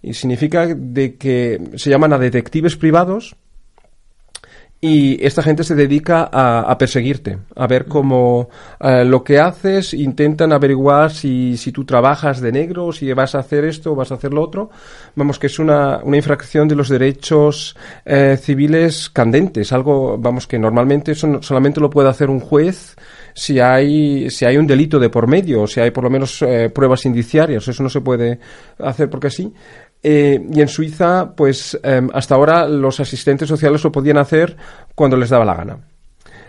[0.02, 3.36] Y significa de que se llaman a detectives privados
[4.80, 10.52] y esta gente se dedica a, perseguirte, a ver cómo eh, lo que haces, intentan
[10.52, 14.16] averiguar si, si tú trabajas de negro, si vas a hacer esto o vas a
[14.16, 14.70] hacer lo otro.
[15.14, 20.58] Vamos, que es una, una infracción de los derechos eh, civiles candentes, algo, vamos, que
[20.58, 22.96] normalmente eso solamente lo puede hacer un juez
[23.36, 26.40] si hay, si hay un delito de por medio, o si hay por lo menos
[26.42, 27.68] eh, pruebas indiciarias.
[27.68, 28.38] Eso no se puede
[28.78, 29.52] hacer porque sí.
[30.02, 34.56] Eh, y en Suiza, pues em, hasta ahora los asistentes sociales lo podían hacer
[34.94, 35.78] cuando les daba la gana.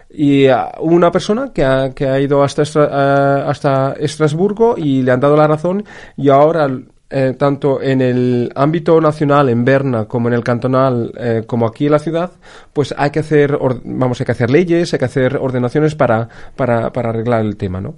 [0.10, 5.12] Y uh, una persona que ha, que ha ido hasta, uh, hasta Estrasburgo y le
[5.12, 5.84] han dado la razón
[6.16, 6.70] y ahora
[7.10, 11.86] eh, tanto en el ámbito nacional en Berna como en el cantonal eh, como aquí
[11.86, 12.32] en la ciudad
[12.74, 16.92] pues hay que hacer vamos hay que hacer leyes hay que hacer ordenaciones para, para,
[16.92, 17.96] para arreglar el tema no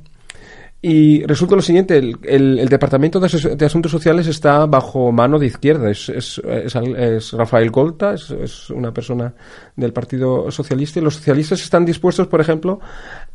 [0.81, 5.91] y resulta lo siguiente, el, el, Departamento de, Asuntos Sociales está bajo mano de izquierda.
[5.91, 9.33] Es, es, es, Rafael Golta, es, una persona
[9.75, 12.79] del Partido Socialista, y los socialistas están dispuestos, por ejemplo,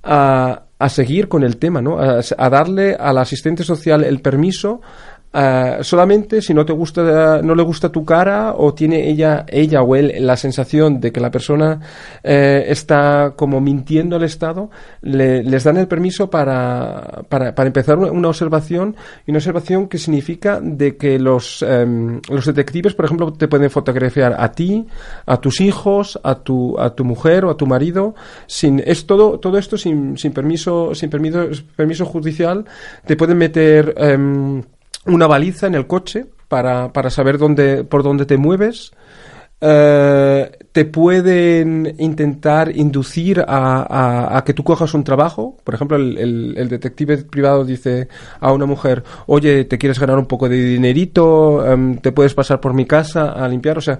[0.02, 1.98] a, a seguir con el tema, ¿no?
[1.98, 4.80] a darle al asistente social el permiso
[5.35, 9.83] Uh, solamente si no te gusta no le gusta tu cara o tiene ella ella
[9.83, 11.81] o él la sensación de que la persona
[12.23, 14.70] eh, está como mintiendo al Estado
[15.03, 18.94] le, les dan el permiso para, para, para empezar una, observación
[19.27, 23.70] y una observación que significa de que los um, los detectives por ejemplo te pueden
[23.70, 24.87] fotografiar a ti
[25.27, 28.14] a tus hijos a tu a tu mujer o a tu marido
[28.47, 32.64] sin es todo todo esto sin, sin permiso sin permiso permiso judicial
[33.05, 34.62] te pueden meter um,
[35.07, 38.93] una baliza en el coche para, para saber dónde, por dónde te mueves.
[39.61, 45.57] Eh, te pueden intentar inducir a, a, que tú cojas un trabajo.
[45.64, 48.09] Por ejemplo, el, el, detective privado dice
[48.40, 51.64] a una mujer, oye, ¿te quieres ganar un poco de dinerito?
[51.67, 53.79] Em, ¿Te puedes pasar por mi casa a limpiar?
[53.79, 53.99] O sea,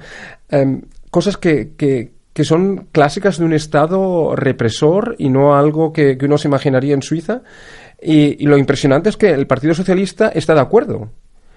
[0.51, 6.19] em, cosas que, que, que, son clásicas de un Estado represor y no algo que,
[6.19, 7.43] que uno se imaginaría en Suiza.
[8.05, 11.09] Y, lo impresionante es que el Partido Socialista está de acuerdo.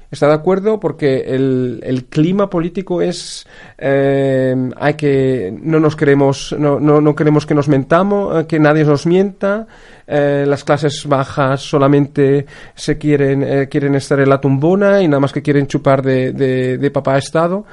[0.10, 3.46] Está de acuerdo porque el, clima político es
[3.78, 8.58] eh, hay que no nos queremos no, no, no queremos que nos mentamos eh, que
[8.58, 9.68] nadie nos mienta.
[10.08, 15.20] Eh, las clases bajas solamente se quieren eh, quieren estar en la tumbona y nada
[15.20, 17.66] más que quieren chupar de, de, de papá estado.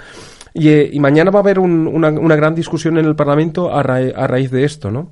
[0.53, 3.83] Y, y, mañana va a haber un, una, una, gran discusión en el Parlamento a
[3.83, 5.11] raíz de esto no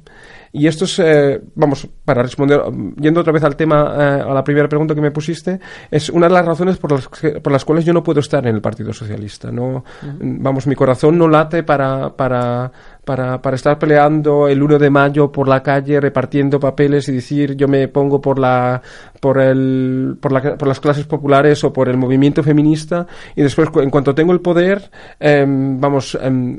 [0.54, 2.60] Y esto es, eh, vamos, para responder,
[3.00, 5.58] yendo otra vez al tema, eh, a la primera pregunta que me pusiste,
[5.90, 8.46] es una de las razones por las, que- por las cuales yo no puedo estar
[8.46, 9.50] en el Partido Socialista.
[9.50, 9.82] No,
[10.20, 12.70] Vamos, mi corazón no late para, para,
[13.04, 17.56] para, para estar peleando el 1 de mayo por la calle, repartiendo papeles y decir
[17.56, 18.82] yo me pongo por la,
[19.20, 23.70] por el, por la, por las clases populares o por el movimiento feminista y después
[23.76, 26.58] en cuanto tengo el poder, em, vamos, em,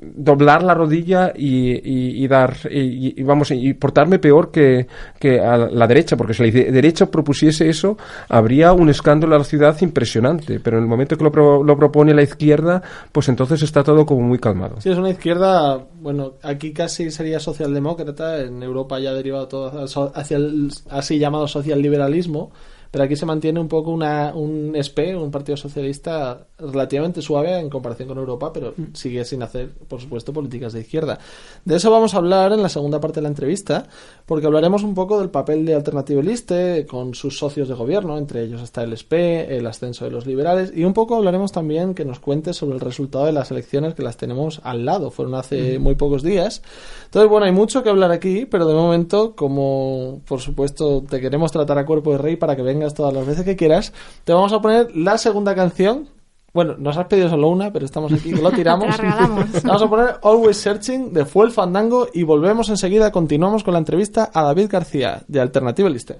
[0.00, 4.86] doblar la rodilla y, y- y dar y, vamos y portarme peor que,
[5.18, 7.96] que a la derecha porque si la de- derecha propusiese eso
[8.28, 11.76] habría un escándalo a la ciudad impresionante pero en el momento que lo, pro- lo
[11.76, 12.82] propone la izquierda
[13.12, 14.80] pues entonces está todo como muy calmado.
[14.80, 19.84] Sí, es una izquierda, bueno, aquí casi sería socialdemócrata, en Europa ya ha derivado todo
[20.14, 22.52] hacia- el así llamado socialliberalismo,
[22.92, 27.70] pero aquí se mantiene un poco una, un SP, un partido socialista relativamente suave en
[27.70, 31.18] comparación con Europa, pero sigue sin hacer, por supuesto, políticas de izquierda.
[31.64, 33.86] De eso vamos a hablar en la segunda parte de la entrevista,
[34.26, 38.42] porque hablaremos un poco del papel de Alternative Liste con sus socios de gobierno, entre
[38.42, 42.04] ellos está el SP, el ascenso de los liberales, y un poco hablaremos también que
[42.04, 45.78] nos cuente sobre el resultado de las elecciones que las tenemos al lado, fueron hace
[45.78, 46.60] muy pocos días.
[47.06, 51.52] Entonces, bueno, hay mucho que hablar aquí, pero de momento, como por supuesto te queremos
[51.52, 53.92] tratar a cuerpo de rey para que vengas todas las veces que quieras,
[54.24, 56.08] te vamos a poner la segunda canción.
[56.52, 58.94] Bueno, nos has pedido solo una, pero estamos aquí que lo tiramos.
[59.00, 59.06] Te.
[59.64, 63.10] Vamos a poner Always Searching de Fuel Fandango y volvemos enseguida.
[63.10, 66.18] Continuamos con la entrevista a David García de Alternative Liste.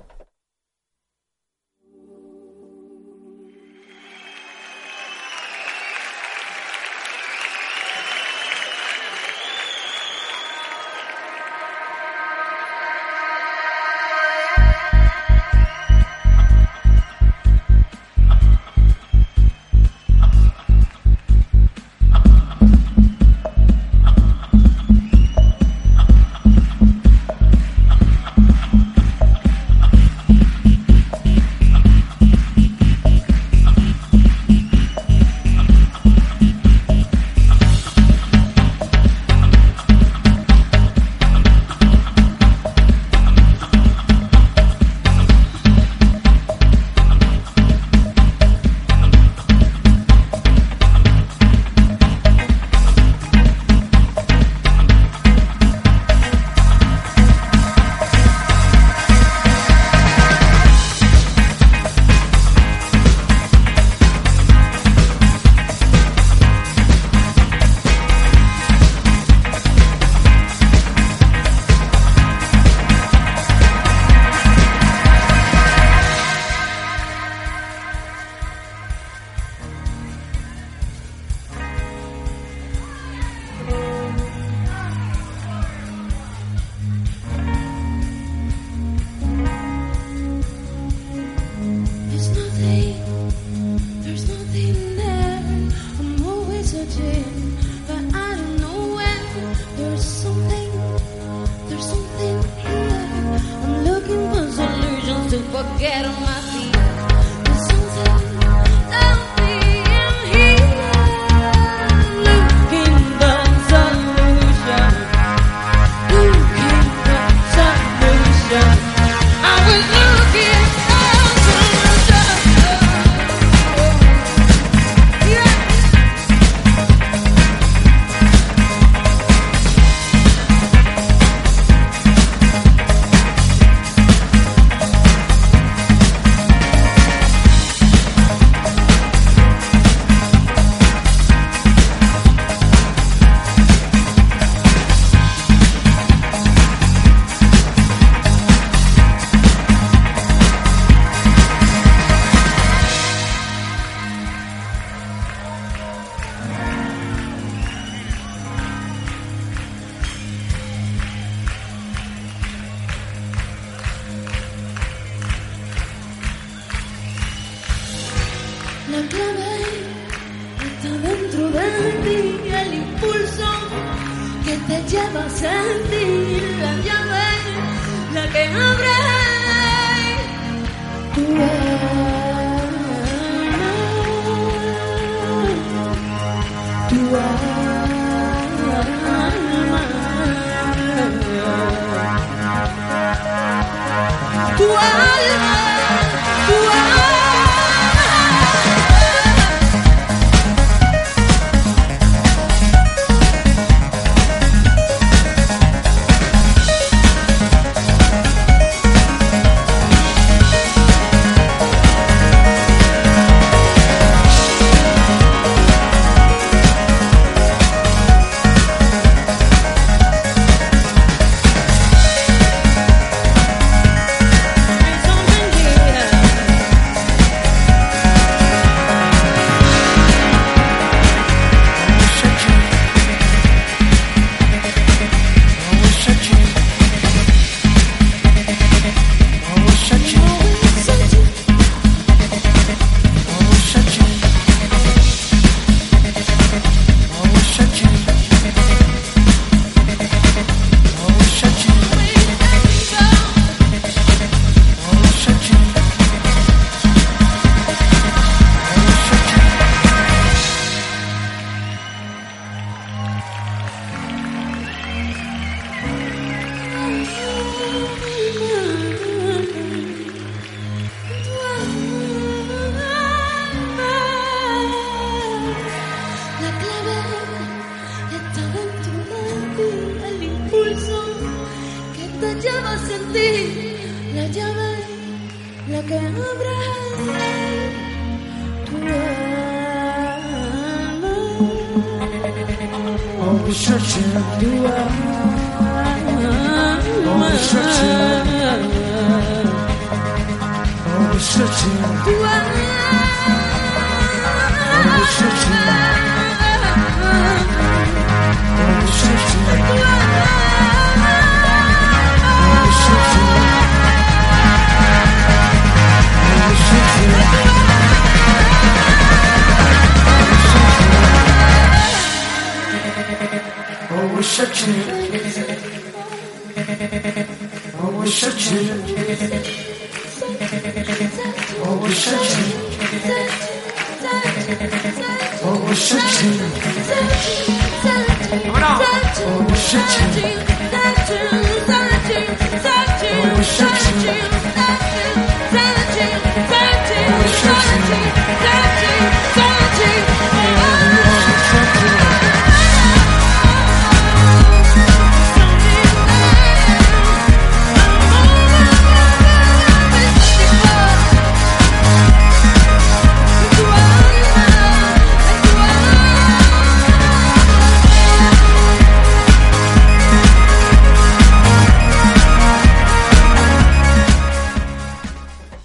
[347.92, 348.21] Thank you.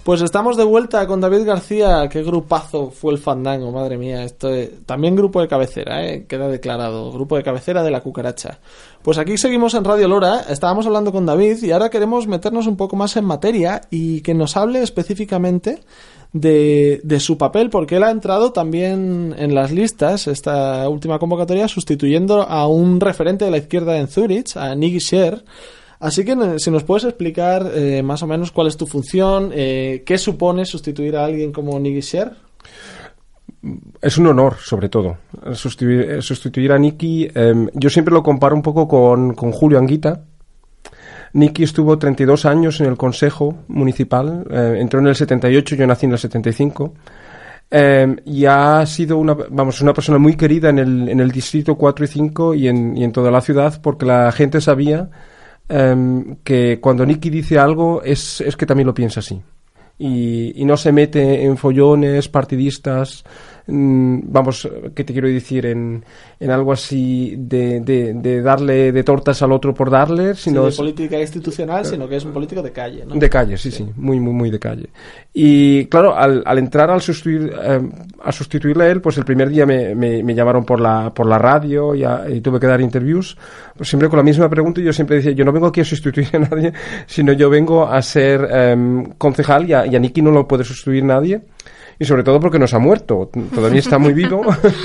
[0.08, 2.08] Pues estamos de vuelta con David García.
[2.08, 4.24] Qué grupazo fue el fandango, madre mía.
[4.24, 6.24] Esto es- También grupo de cabecera, ¿eh?
[6.26, 7.12] queda declarado.
[7.12, 8.58] Grupo de cabecera de la cucaracha.
[9.02, 10.46] Pues aquí seguimos en Radio Lora.
[10.48, 14.32] Estábamos hablando con David y ahora queremos meternos un poco más en materia y que
[14.32, 15.80] nos hable específicamente
[16.32, 21.68] de, de su papel, porque él ha entrado también en las listas, esta última convocatoria,
[21.68, 25.44] sustituyendo a un referente de la izquierda en Zurich, a Nicky Sher.
[26.00, 29.50] Así que eh, si nos puedes explicar eh, más o menos cuál es tu función,
[29.52, 32.48] eh, qué supone sustituir a alguien como Nicky Sher.
[34.00, 35.18] Es un honor, sobre todo,
[35.52, 37.28] sustituir, eh, sustituir a Nicky.
[37.34, 40.22] em, yo siempre lo comparo un poco con, con Julio Anguita.
[41.32, 46.06] Nicky estuvo 32 años en el Consejo Municipal, eh, entró en el 78, yo nací
[46.06, 46.94] en el 75.
[47.70, 51.76] em, y ha sido una, vamos, una persona muy querida en el, en el distrito
[51.76, 55.10] 4 y 5 y en, y en toda la ciudad porque la gente sabía
[55.68, 59.40] em, que cuando Nicky dice algo es, es que también lo piensa así.
[59.98, 63.24] Y, y no se mete en follones partidistas,
[63.70, 65.66] vamos, ¿qué te quiero decir?
[65.66, 66.02] En,
[66.40, 70.62] en algo así de, de, de darle de tortas al otro por darle, sino no
[70.64, 73.04] de es- política institucional, sino que es un político de calle.
[73.06, 73.14] ¿no?
[73.14, 74.88] de calle, sí, sí, muy, muy, muy de calle.
[75.34, 77.80] Y claro, al, al entrar al sustituir, eh,
[78.24, 81.26] a sustituirle a él, pues el primer día me, me, me llamaron por la, por
[81.26, 83.36] la radio y, a- y tuve que dar interviews,
[83.76, 85.84] pues siempre con la misma pregunta y yo siempre decía, yo no vengo aquí a
[85.84, 86.72] sustituir a nadie,
[87.06, 90.64] sino yo vengo a ser em, concejal y a, y a Nicky no lo puede
[90.64, 91.40] sustituir nadie.
[91.98, 94.42] Y sobre todo porque nos ha muerto, todavía está muy vivo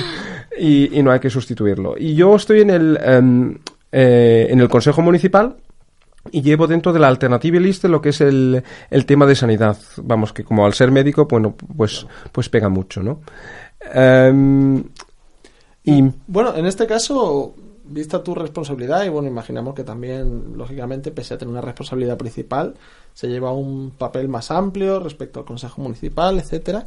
[0.58, 1.96] y, y no hay que sustituirlo.
[1.98, 3.58] Y yo estoy en el, em,
[3.92, 5.58] eh, en el Consejo Municipal
[6.32, 9.78] y llevo dentro de la Alternative List lo que es el, el tema de sanidad.
[9.98, 13.22] Vamos, que como al ser médico, bueno, pues, pues pega mucho, ¿no?
[13.94, 14.84] Em,
[15.84, 17.54] y Bueno, en este caso,
[17.86, 22.76] vista tu responsabilidad, y bueno, imaginamos que también, lógicamente, pese a tener una responsabilidad principal,
[23.14, 26.86] se lleva un papel más amplio respecto al Consejo Municipal, etcétera.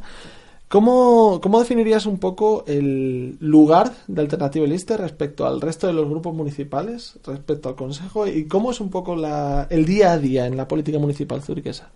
[0.67, 6.09] ¿Cómo, ¿Cómo definirías un poco el lugar de Alternative Liste respecto al resto de los
[6.09, 10.45] grupos municipales, respecto al Consejo, y cómo es un poco la, el día a día
[10.45, 11.89] en la política municipal zuriquesa?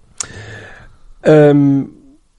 [1.22, 1.92] Em,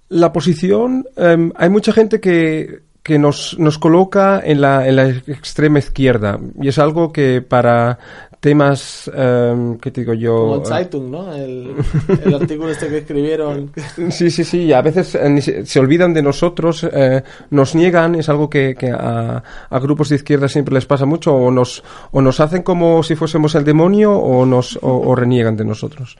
[0.08, 5.08] la posición, em, hay mucha gente que, que nos, nos coloca en la, en la
[5.08, 7.98] extrema izquierda y es algo que para
[8.42, 10.36] temas, em, ¿qué te digo yo?
[10.36, 11.32] Como en Zeitung, ¿no?
[11.32, 11.76] El,
[12.24, 13.70] el artículo este que escribieron.
[14.10, 18.50] Sí, sí, sí, a veces eh, se, olvidan de nosotros, eh, nos niegan, es algo
[18.50, 22.40] que, que a, a grupos de izquierda siempre les pasa mucho, o nos, o nos
[22.40, 26.16] hacen como si fuésemos el demonio o, nos, o, o reniegan de nosotros.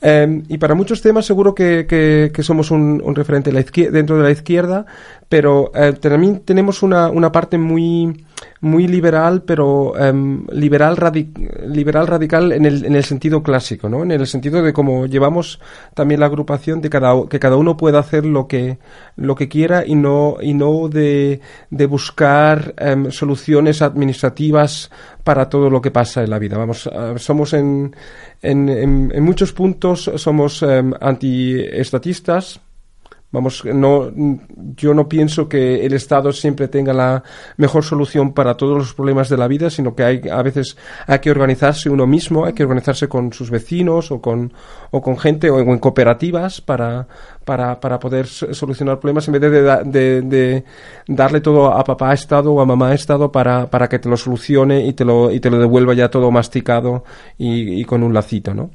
[0.00, 3.90] Eh, y para muchos temas seguro que, que, que somos un, un referente de la
[3.90, 4.86] dentro de la izquierda,
[5.28, 8.24] pero eh, también tenemos una, una parte muy,
[8.62, 11.30] muy liberal, pero em, liberal, radi-
[11.66, 14.02] liberal radical en el, en el sentido clásico, ¿no?
[14.02, 15.60] En el sentido de cómo llevamos
[15.94, 18.78] también la agrupación de cada, que cada uno pueda hacer lo que,
[19.16, 24.90] lo que quiera y no, y no de, de buscar em, soluciones administrativas
[25.24, 26.56] para todo lo que pasa en la vida.
[26.56, 27.94] Vamos, eh, somos en,
[28.40, 32.60] en, en, en muchos puntos somos em, antiestatistas,
[33.30, 34.10] Vamos, no,
[34.74, 37.22] yo no pienso que el Estado siempre tenga la
[37.58, 41.18] mejor solución para todos los problemas de la vida, sino que hay, a veces hay
[41.18, 44.54] que organizarse uno mismo, hay que organizarse con sus vecinos o con,
[44.90, 47.06] o con gente o en cooperativas para,
[47.48, 49.50] para, para poder solucionar problemas en vez de,
[49.90, 50.64] de- de
[51.08, 54.86] darle todo a papá Estado o a mamá Estado para, para que te lo solucione
[54.86, 57.04] y te lo, y te lo devuelva ya todo masticado
[57.38, 58.68] y, y con un lacito, ¿no?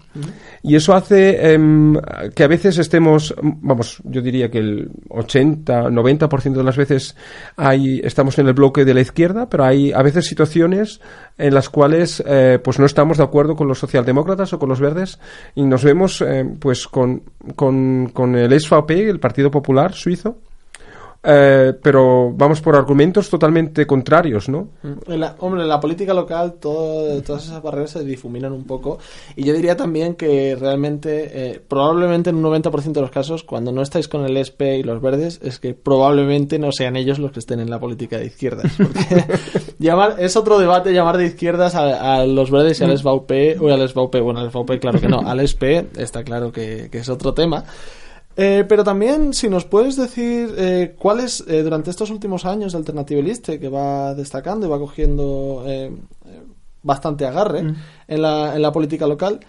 [0.64, 1.96] Y eso hace em,
[2.36, 7.16] que a veces estemos, vamos, yo diría que el 80, 90% de las veces
[7.56, 11.00] hay, estamos en el bloque de la izquierda, pero hay a veces situaciones
[11.38, 14.80] en las cuales eh, pues no estamos de acuerdo con los socialdemócratas o con los
[14.80, 15.20] verdes
[15.54, 17.22] y nos vemos eh, pues con,
[17.56, 20.38] con, con el SVP, el Partido Popular suizo,
[21.26, 24.68] eh, pero vamos por argumentos totalmente contrarios, ¿no?
[25.08, 28.98] En la- hombre, en la política local todo- todas esas barreras se difuminan un poco
[29.38, 33.72] y yo diría también que realmente, eh, probablemente en un 90% de los casos, cuando
[33.72, 37.32] no estáis con el SP y los verdes, es que probablemente no sean ellos los
[37.32, 38.74] que estén en la política de izquierdas.
[38.78, 39.24] Porque
[39.80, 43.88] llamar, es otro debate llamar de izquierdas a, los verdes y al SVP, o al
[43.88, 47.64] SVP, bueno, al SVP claro que no, al SP está claro que es otro tema.
[48.36, 52.80] Eh, pero también, si nos puedes decir eh, cuáles, eh, durante estos últimos años de
[52.80, 55.92] Alternativa Liste, que va destacando y va cogiendo eh,
[56.26, 56.42] eh,
[56.82, 57.60] bastante agarre
[58.08, 59.40] en, la, en la política local,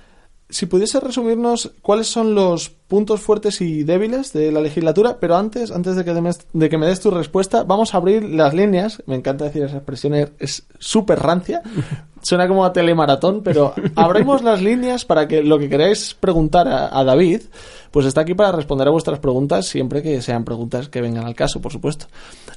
[0.51, 5.71] si pudiese resumirnos cuáles son los puntos fuertes y débiles de la legislatura, pero antes,
[5.71, 9.03] antes de que, me, de que me des tu respuesta, vamos a abrir las líneas.
[9.07, 11.63] Me encanta decir esa expresión, es súper rancia.
[12.23, 16.99] Suena como a telemaratón, pero abrimos las líneas para que lo que queráis preguntar a,
[16.99, 17.43] a David,
[17.91, 21.35] pues está aquí para responder a vuestras preguntas, siempre que sean preguntas que vengan al
[21.35, 22.07] caso, por supuesto.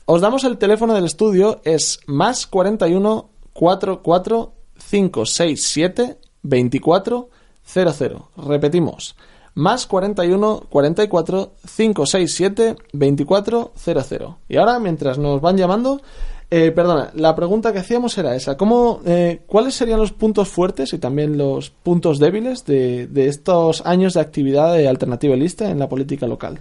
[0.06, 4.54] Os damos el teléfono del estudio, es más 41 44
[4.90, 7.30] 567 24
[7.68, 8.30] 00.
[8.38, 9.16] Repetimos,
[9.56, 14.38] más 41 44 567 24 00.
[14.48, 16.02] Y ahora, mientras nos van llamando,
[16.50, 18.56] eh, perdona, la pregunta que hacíamos era esa.
[18.56, 23.86] ¿Cómo, eh, ¿Cuáles serían los puntos fuertes y también los puntos débiles de, de estos
[23.86, 26.60] años de actividad de Alternativa Lista en la política local?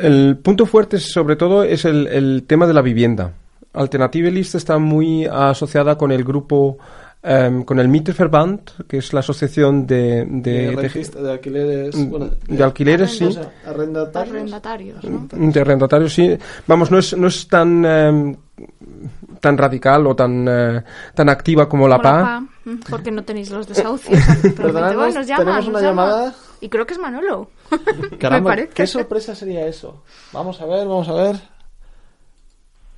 [0.00, 3.34] El punto fuerte, sobre todo, es el, el tema de la vivienda.
[3.72, 6.78] Alternative List está muy asociada con el grupo,
[7.22, 11.94] em, con el Mieterverband, que es la asociación de, de, De, de- de alquileres.
[11.96, 13.38] Mm, bueno, de alquileres, sí.
[13.66, 14.34] arrendatarios.
[14.36, 15.28] Arrendatarios, ¿no?
[15.30, 16.36] de arrendatarios, sí.
[16.66, 18.36] Vamos, no es, no es tan, em,
[19.40, 20.82] tan radical o tan, eh,
[21.14, 22.40] tan activa como la Como PA.
[22.64, 24.18] mm, Porque no tenéis los desahucios.
[24.56, 26.02] Perdonadnos, Bueno, nos llama, tenemos nos una llama.
[26.06, 26.34] llamada.
[26.60, 27.50] Y creo que es Manolo.
[28.18, 28.74] Caramba, Me parece.
[28.74, 30.02] qué sorpresa sería eso.
[30.32, 31.36] Vamos a ver, vamos a ver.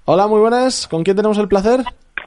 [0.07, 0.87] Hola, muy buenas.
[0.87, 1.83] ¿Con quién tenemos el placer?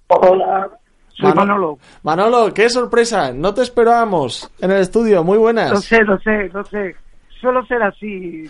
[0.07, 0.69] Hola,
[1.17, 1.79] soy Mano- Manolo.
[2.03, 3.31] Manolo, qué sorpresa.
[3.33, 5.23] No te esperábamos en el estudio.
[5.23, 5.83] Muy No buenas.
[5.83, 6.95] sé, no sé, no sé.
[7.41, 8.49] Suelo ser así,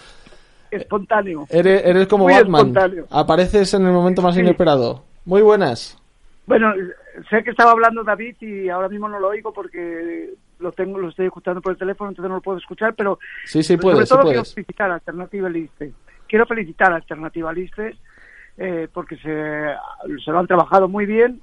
[0.71, 1.45] espontáneo.
[1.49, 2.67] Eres, eres como Muy Batman.
[2.67, 3.05] espontáneo.
[3.11, 4.41] Apareces en el momento más Sí.
[4.41, 5.03] inesperado.
[5.25, 5.97] Muy buenas.
[6.45, 6.73] Bueno,
[7.29, 11.09] sé que estaba hablando David y ahora mismo no lo oigo porque lo tengo, lo
[11.09, 14.09] estoy escuchando por el teléfono, entonces no lo puedo escuchar, pero Sí, sí puedes, sobre
[14.09, 14.41] todo puedes.
[14.41, 15.91] quiero felicitar a Alternativa Liste.
[16.27, 17.97] Quiero felicitar a Alternativa Liste
[18.57, 21.41] eh, porque se, se lo han trabajado muy bien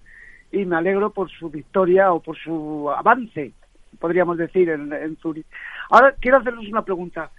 [0.55, 3.53] y me alegro por su victoria o por su avance,
[3.99, 5.47] podríamos decir, en, Zurich.
[5.91, 7.31] Ahora quiero hacerles una pregunta.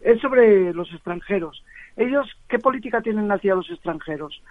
[0.00, 1.64] Es sobre los extranjeros.
[1.96, 4.42] ¿Ellos qué política tienen hacia los extranjeros?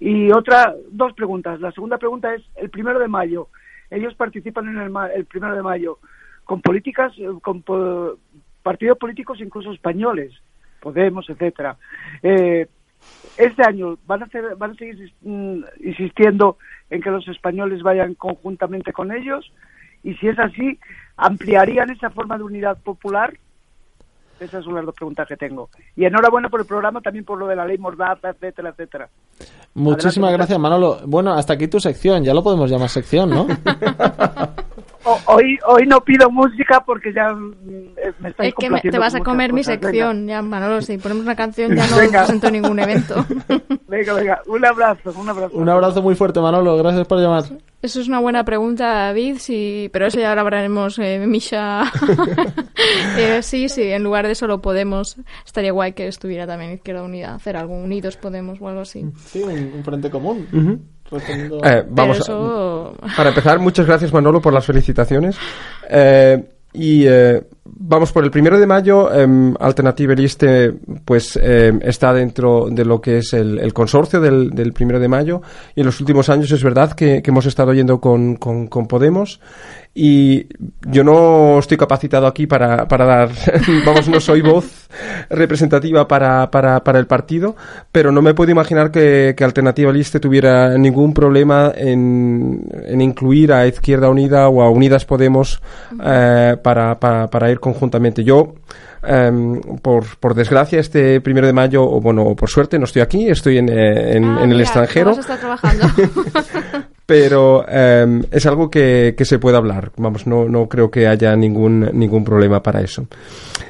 [0.00, 1.60] Y otra, dos preguntas.
[1.60, 3.48] La segunda pregunta es, el primero de mayo,
[3.90, 5.98] ellos participan en el, el primero de mayo
[6.44, 8.16] con políticas, eh, con po-
[8.62, 10.32] partidos políticos incluso españoles,
[10.80, 11.76] Podemos, etcétera.
[12.22, 12.68] Eh,
[13.36, 16.58] este año van a hacer, van a seguir mm, insistiendo
[16.90, 19.52] en que los españoles vayan conjuntamente con ellos
[20.02, 20.78] y si es así,
[21.16, 23.34] ampliarían esa forma de unidad popular.
[24.40, 25.68] Esas son las dos preguntas que tengo.
[25.96, 29.08] Y enhorabuena por el programa, también por lo de la ley Mordaza, etcétera, etcétera.
[29.74, 30.98] Muchísimas Adelante, gracias, Manolo.
[31.06, 32.22] Bueno, hasta aquí tu sección.
[32.22, 33.48] Ya lo podemos llamar sección, ¿no?
[35.26, 37.52] Hoy, hoy no pido música porque ya mm,
[37.96, 39.78] eh, me estáis Es que me- te vas a comer mi cosas.
[39.80, 40.80] sección, ya, Manolo.
[40.82, 42.20] Si ponemos una canción, ya no Venga.
[42.24, 43.24] presento ningún evento.
[43.28, 44.40] Venga, venga, venga.
[44.46, 45.56] Un abrazo, un abrazo.
[45.56, 46.76] Un abrazo muy fuerte, Manolo.
[46.76, 47.44] Gracias por llamar.
[47.80, 51.84] Eso es una buena pregunta, David, sí, pero eso ya lo hablaremos, eh, Misha.
[53.18, 57.34] Eh, sí, sí, en lugar de solo Podemos, estaría guay que estuviera también Izquierda Unida,
[57.34, 59.04] hacer algo, Unidos Podemos o algo así.
[59.26, 60.46] Sí, un, un frente común.
[60.52, 60.78] Ujú.
[61.10, 63.16] Respondiendo- Eh, vamos a-.
[63.16, 65.36] Para empezar, muchas gracias Manolo por las felicitaciones.
[65.88, 66.42] Eh,
[66.72, 67.42] y eh,
[67.76, 73.00] vamos por el primero de mayo, eh, Alternative Liste pues eh, está dentro de lo
[73.00, 75.42] que es el, consorcio del, del primero de mayo.
[75.74, 79.40] Y en los últimos años es verdad que, hemos estado yendo con, con, con Podemos.
[79.94, 80.46] Y
[80.86, 83.30] yo no estoy capacitado aquí para, para dar,
[83.84, 84.88] vamos, no soy voz
[85.28, 87.56] representativa para, para, para el partido,
[87.90, 93.52] pero no me puedo imaginar que, que Alternativa Liste tuviera ningún problema en, en incluir
[93.52, 95.60] a Izquierda Unida o a Unidas Podemos
[96.04, 98.24] eh, para, para, para conjuntamente.
[98.24, 98.54] Yo
[99.02, 103.28] em, por, por desgracia, este primero de mayo, o bueno, por suerte, no estoy aquí,
[103.28, 105.14] estoy en, eh, en, Ah, en el mira, extranjero.
[105.14, 105.86] Trabajando.
[107.06, 109.92] pero em, es algo que, que se puede hablar.
[109.96, 113.06] Vamos, no, no creo que haya ningún, ningún problema para eso.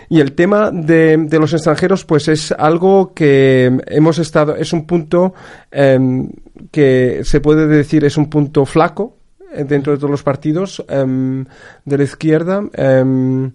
[0.08, 4.86] Y el tema de, de los extranjeros, pues es algo que hemos estado, es un
[4.86, 5.34] punto
[5.70, 6.30] em,
[6.70, 9.17] que se puede decir es un punto flaco
[9.66, 11.44] dentro de todos los partidos em,
[11.84, 12.62] de la izquierda.
[12.74, 13.50] Em,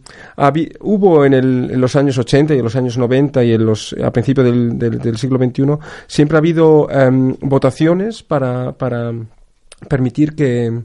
[0.81, 3.95] hubo en, el- en los años 80 y en los años 90 y en los,
[4.03, 5.63] a principios del, del- siglo XXI,
[6.07, 9.11] siempre ha habido em, votaciones para, para
[9.87, 10.81] permitir que,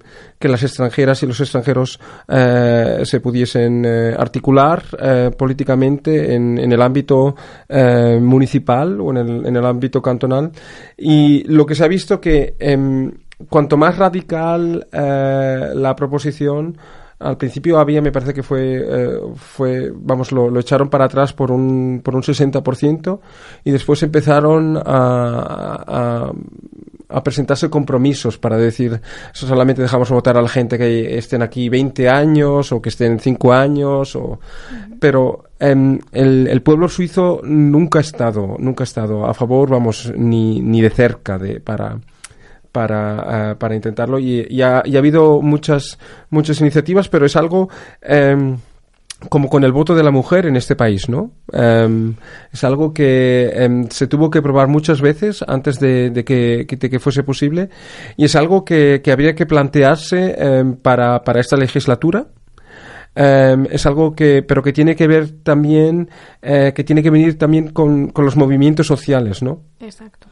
[0.48, 6.82] las extranjeras y los extranjeros eh, se pudiesen eh, articular eh, políticamente en, en el
[6.82, 7.36] ámbito
[7.68, 10.50] eh, municipal o en el, en el ámbito cantonal
[10.96, 12.56] y lo que se ha visto que
[13.48, 16.76] cuanto más radical eh, la proposición
[17.20, 21.32] al principio había, me parece que fue, eh, fue vamos, lo, lo echaron para atrás
[21.32, 23.18] por un, por un 60%
[23.64, 26.32] y después empezaron a, a,
[27.08, 29.00] a presentarse compromisos para decir,
[29.34, 33.18] "Eso solamente dejamos votar a la gente que estén aquí 20 años o que estén
[33.18, 34.38] 5 años, o...
[35.00, 40.12] pero em, el, el pueblo suizo nunca ha estado, nunca ha estado a favor, vamos,
[40.16, 41.98] ni, ni de cerca de, para,
[42.72, 45.98] para, eh, para intentarlo y, y ha, y ha habido muchas,
[46.30, 47.68] muchas iniciativas, pero es algo
[48.02, 48.58] em,
[49.28, 51.32] como con el voto de la mujer en este país, ¿no?
[51.52, 52.14] Em,
[52.52, 56.90] es algo que em, se tuvo que probar muchas veces antes de, de que, de
[56.90, 57.68] que fuese posible
[58.16, 62.26] y es algo que, que habría que plantearse em, para, para esta legislatura.
[63.14, 66.08] Es algo que, pero que tiene que ver también,
[66.40, 69.62] eh, que tiene que venir también con, con los movimientos sociales, ¿no?
[69.80, 70.28] Exacto.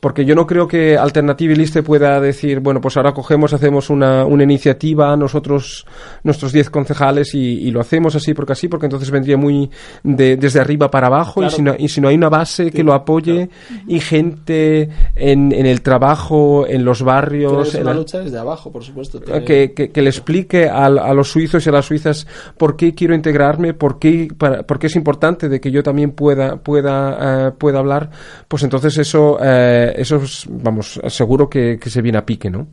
[0.00, 3.90] Porque yo no creo que Alternativa y Liste pueda decir, bueno, pues ahora cogemos, hacemos
[3.90, 5.86] una, una iniciativa, nosotros,
[6.22, 9.70] nuestros 10 concejales, y, y lo hacemos así porque así, porque entonces vendría muy
[10.04, 11.52] de- desde arriba para abajo, Claro.
[11.52, 13.48] y, si no, y si no hay una base que lo apoye,
[13.86, 18.38] y gente en, en el trabajo, en los barrios, es en una la- lucha desde
[18.38, 19.20] abajo, por supuesto.
[19.20, 22.26] Tiene- que, que- que le explique al- a, los suizos y a las suizas
[22.56, 26.12] por qué quiero integrarme, por qué, para- por qué es importante de que yo también
[26.12, 28.10] pueda, pueda, eh, pueda hablar,
[28.46, 32.66] pues entonces eso, eh, eso es, vamos, seguro que, que se viene a pique, ¿no?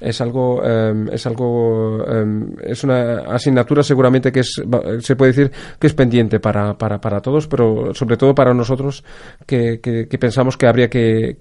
[0.00, 4.60] Es algo, eh, es algo, eh, es una asignatura seguramente que es,
[5.00, 9.04] se puede decir que es pendiente para, para, para todos, pero sobre todo para nosotros
[9.46, 11.36] que, que- que pensamos que habría que,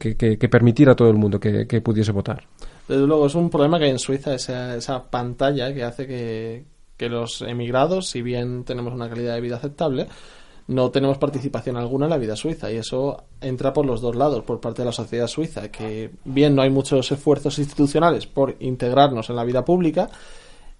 [0.49, 2.43] permitir a todo el mundo que, que pudiese votar.
[2.87, 6.65] Desde luego, es un problema que hay en Suiza, esa, esa pantalla que hace que,
[6.97, 10.07] que los emigrados, si bien tenemos una calidad de vida aceptable,
[10.71, 12.71] no tenemos participación alguna en la vida suiza.
[12.71, 16.55] Y eso entra por los dos lados, por parte de la sociedad suiza, que bien
[16.55, 20.09] no hay muchos esfuerzos institucionales por integrarnos en la vida pública,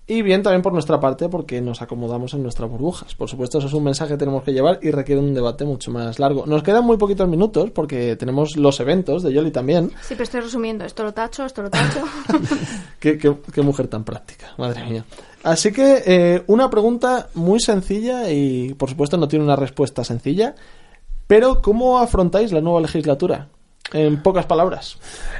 [0.07, 3.15] y bien también por nuestra parte porque nos acomodamos en nuestras burbujas.
[3.15, 5.89] Por supuesto, eso es un mensaje que tenemos que llevar y requiere un debate mucho
[5.91, 6.45] más largo.
[6.45, 9.89] Nos quedan muy poquitos minutos porque tenemos los eventos de Yoli también.
[10.01, 10.83] Sí, pero estoy resumiendo.
[10.83, 12.01] Esto lo tacho, esto lo tacho.
[12.99, 15.05] Qué, qué- qué mujer tan práctica, madre mía.
[15.43, 20.53] Así que eh, una pregunta muy sencilla y por supuesto no tiene una respuesta sencilla,
[21.27, 23.47] pero ¿cómo afrontáis la nueva legislatura?
[23.93, 24.97] En pocas palabras.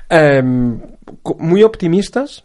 [0.10, 0.80] Em,
[1.38, 2.44] muy optimistas.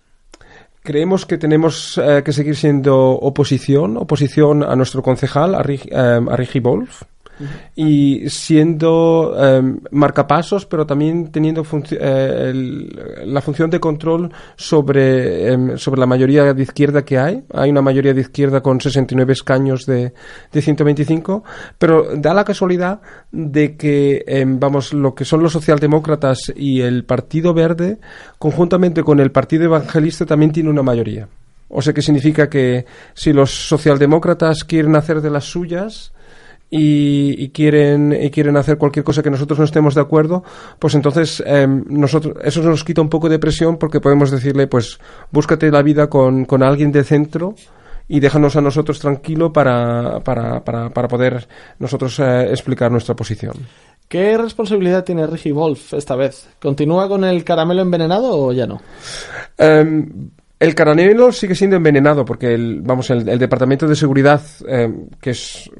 [0.83, 6.29] Creemos que tenemos eh, que seguir siendo oposición, oposición a nuestro concejal, a, Rig- em,
[6.29, 7.03] a Rigi Wolf,
[7.75, 15.77] y siendo em, marcapasos, pero también teniendo eh, el- la función de control sobre, em,
[15.79, 17.43] sobre la mayoría de izquierda que hay.
[17.53, 20.13] Hay una mayoría de izquierda con 69 escaños de,
[20.53, 21.45] de 125,
[21.79, 27.05] pero da la casualidad de que, em, vamos, lo que son los socialdemócratas y el
[27.05, 27.99] Partido Verde,
[28.39, 31.29] conjuntamente con el Partido Evangelista, también tiene una mayoría.
[31.69, 36.13] O sea que significa que si los socialdemócratas quieren hacer de las suyas,
[36.71, 40.43] y, y quieren y quieren hacer cualquier cosa que nosotros no estemos de acuerdo,
[40.79, 44.99] pues entonces em, nosotros eso nos quita un poco de presión porque podemos decirle pues
[45.31, 47.55] búscate la vida con, con alguien de centro
[48.09, 51.49] y déjanos a nosotros tranquilo para, para, para, para poder
[51.79, 53.55] nosotros eh, explicar nuestra posición.
[54.09, 56.49] ¿Qué responsabilidad tiene Rigi Wolf esta vez?
[56.61, 58.81] ¿Continúa con el caramelo envenenado o ya no?
[59.59, 65.09] Em, el caramelo sigue siendo envenenado porque el, vamos el, el departamento de seguridad em,
[65.21, 65.71] que es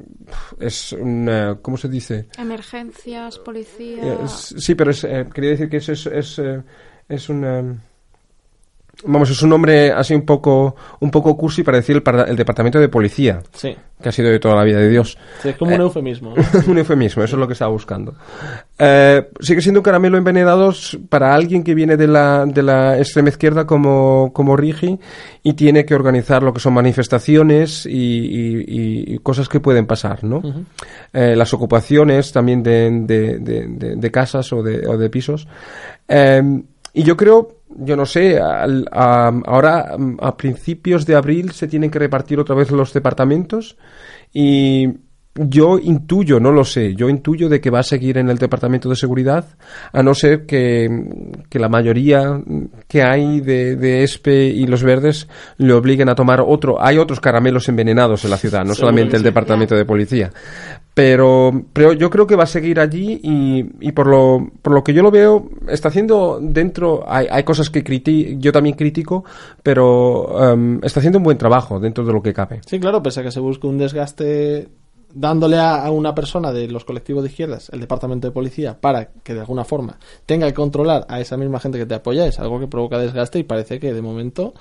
[0.59, 4.03] es un eh, cómo se dice Emergencias, policía.
[4.03, 6.63] Eh, sí, pero es, eh, quería decir que eso es, es, eh,
[7.07, 7.81] es un...
[8.99, 12.35] eh, vamos, es un nombre así un poco, un poco cursi para decir el, el
[12.35, 15.17] departamento de policía, Sí, que ha sido de toda la vida de Dios.
[15.41, 16.33] sí, es como un eufemismo.
[16.67, 18.15] un eufemismo, eso es lo que estaba buscando.
[18.77, 20.71] Eh, sigue siendo un caramelo envenenado
[21.09, 24.99] para alguien que viene de la, de la extrema izquierda como, como Rigi
[25.43, 30.23] y tiene que organizar lo que son manifestaciones y, y- y- cosas que pueden pasar,
[30.23, 30.41] ¿no?
[31.13, 35.47] Eh, las ocupaciones también de, de- de- de- casas o de, o pisos.
[36.07, 36.41] Eh,
[36.93, 41.67] y yo creo, yo no sé, al- a- ahora mm, a principios de abril se
[41.67, 43.77] tienen que repartir otra vez los departamentos
[44.33, 44.87] y
[45.37, 48.89] yo intuyo, no lo sé, yo intuyo de que va a seguir en el Departamento
[48.89, 49.45] de Seguridad,
[49.91, 50.89] a no ser que,
[51.49, 52.41] que la mayoría
[52.87, 55.27] que hay de, de ESPE y los verdes
[55.57, 56.81] le obliguen a tomar otro.
[56.81, 59.23] Hay otros caramelos envenenados en la ciudad, no solamente el.
[59.27, 60.31] Departamento de Policía.
[60.93, 64.83] Pero, pero yo creo que va a seguir allí y, y por, lo, por lo
[64.83, 69.23] que yo lo veo, está haciendo dentro, hay, hay cosas que criti yo también critico,
[69.61, 72.61] pero em, está haciendo un buen trabajo dentro de lo que cabe.
[72.65, 74.69] Sí, claro, pese a que se busque un desgaste
[75.13, 79.05] dándole a, a una persona de los colectivos de izquierdas el departamento de policía para
[79.23, 82.39] que de alguna forma tenga que controlar a esa misma gente que te apoya es
[82.39, 84.53] algo que provoca desgaste y parece que de momento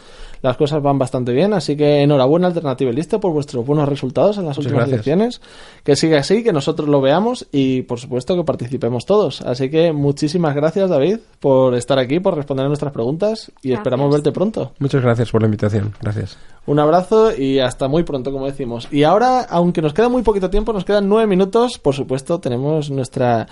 [0.42, 4.38] las cosas van bastante bien así que enhorabuena alternativa y lista por vuestros buenos resultados
[4.38, 5.07] en las Muchas últimas gracias.
[5.07, 5.40] elecciones
[5.84, 9.92] que siga así que nosotros lo veamos y por supuesto que participemos todos así que
[9.92, 13.78] muchísimas gracias David por estar aquí por responder a nuestras preguntas y Gracias.
[13.80, 15.92] esperamos verte pronto Muchas gracias por la invitación.
[16.01, 16.36] Gracias.
[16.66, 18.88] un abrazo y hasta muy pronto, como decimos.
[18.90, 22.91] Y ahora, aunque nos queda muy poquito tiempo, nos quedan nueve minutos, por supuesto, tenemos
[22.91, 23.47] nuestra,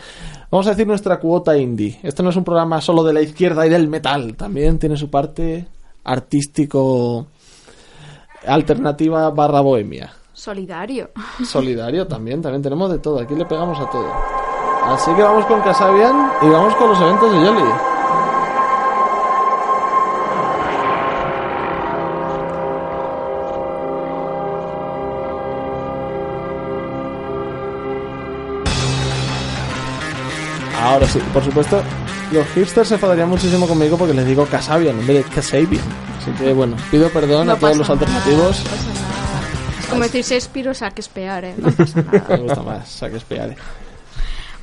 [0.51, 1.99] vamos a decir, nuestra cuota indie.
[2.03, 5.09] Esto no es un programa solo de la izquierda y del metal, también tiene su
[5.09, 5.66] parte
[6.05, 7.28] artístico,
[8.47, 10.12] alternativa barra bohemia.
[10.35, 11.09] Solidario.
[11.43, 14.12] Solidario también, también tenemos de todo, aquí le pegamos a todo.
[14.85, 17.93] Así que vamos con Casabian y vamos con los eventos de Yoli.
[30.95, 31.82] Ahora sí, por supuesto,
[32.32, 35.82] los hipsters se enfadarían muchísimo conmigo porque les digo Casabian en vez de Casabian.
[36.20, 38.62] Así que bueno, pido perdón No a todos los nada, alternativos.
[38.64, 39.80] no.
[39.80, 41.55] Es como decir Shakespeare o Shakespeare, ¿eh?
[41.59, 42.24] No pasa nada.
[42.28, 43.57] Me gusta más, saques peare.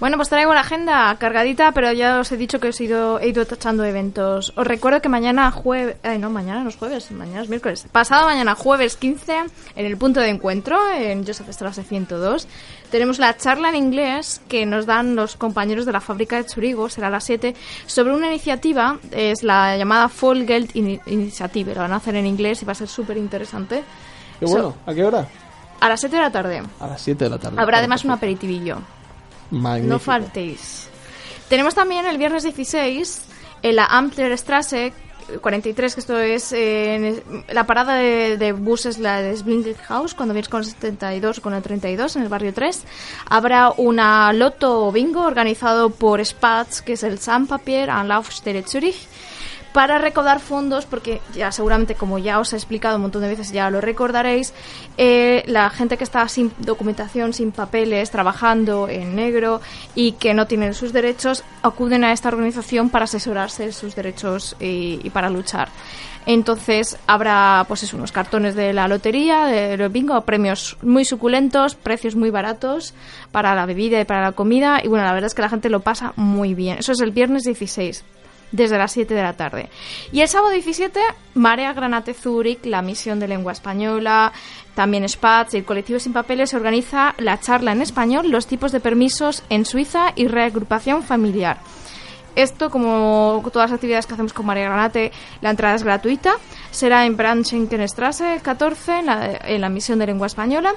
[0.02, 3.20] Bueno, pues traigo la agenda cargadita, pero ya os he dicho que os he ido,
[3.20, 4.52] he ido tachando eventos.
[4.56, 5.96] Os recuerdo que mañana jueves...
[6.02, 7.86] Ay, no, mañana no es jueves, mañana es miércoles.
[7.92, 9.36] Pasado mañana jueves 15,
[9.76, 12.48] en el punto de encuentro, en Joseph Strasse 102,
[12.90, 16.90] tenemos la charla en inglés que nos dan los compañeros de la fábrica de Zurigo,
[16.90, 21.76] será a las 7, sobre una iniciativa, es la llamada Fall Geld Ini- Initiative.
[21.76, 23.84] Lo van a hacer en inglés y va a ser súper interesante.
[24.40, 25.28] Qué bueno, ¿a qué hora?
[25.80, 26.64] A las 7 de la tarde.
[26.80, 27.62] A las 7 de la tarde.
[27.62, 28.78] Habrá además un aperitivillo.
[29.88, 30.90] No faltéis.
[31.50, 33.22] Tenemos también el viernes 16
[33.62, 34.94] en la Amtlerstrasse
[35.40, 36.54] 43, que esto es
[37.50, 41.62] la parada de, buses, la de House, cuando vienes con el 72 o con el
[41.62, 42.84] 32 en el barrio 3.
[43.30, 49.08] Habrá una loto bingo organizado por Spatz, que es el Sandpapier and Laufstelle Zürich
[49.74, 53.52] para recaudar fondos, porque ya seguramente, como ya os he explicado un montón de veces,
[53.52, 54.54] ya lo recordaréis,
[54.98, 59.62] eh, la gente que está sin documentación, sin papeles, trabajando en negro
[59.96, 64.56] y que no tienen sus derechos, acuden a esta organización para asesorarse de sus derechos
[64.60, 65.70] y, para luchar.
[66.26, 72.30] Entonces habrá pues unos cartones de la lotería, de bingo, premios muy suculentos, precios muy
[72.30, 72.94] baratos
[73.32, 74.82] para la bebida y para la comida.
[74.84, 76.78] Y bueno, la verdad es que la gente lo pasa muy bien.
[76.78, 78.04] Eso es el viernes 16
[78.52, 79.70] desde las 7 de la tarde.
[80.12, 81.00] Y el sábado 17,
[81.36, 84.34] Marea Granate Zurich, la misión de lengua española,
[84.76, 88.80] también SPATS y el colectivo Sin Papeles organiza la charla en español, los tipos de
[88.80, 91.58] permisos en Suiza y reagrupación familiar.
[92.36, 96.36] Esto, como todas las actividades que hacemos con María Granate, la entrada es gratuita.
[96.72, 100.74] Será en Branchenkenstrasse 14, en la, en la misión de lengua española,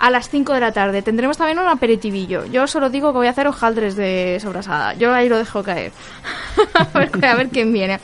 [0.00, 1.02] a las 5 de la tarde.
[1.02, 2.46] Tendremos también un aperitivillo.
[2.46, 4.94] Yo solo digo que voy a hacer hojaldres de sobrasada.
[4.94, 5.92] Yo ahí lo dejo caer.
[6.74, 8.00] a, ver, a ver quién viene.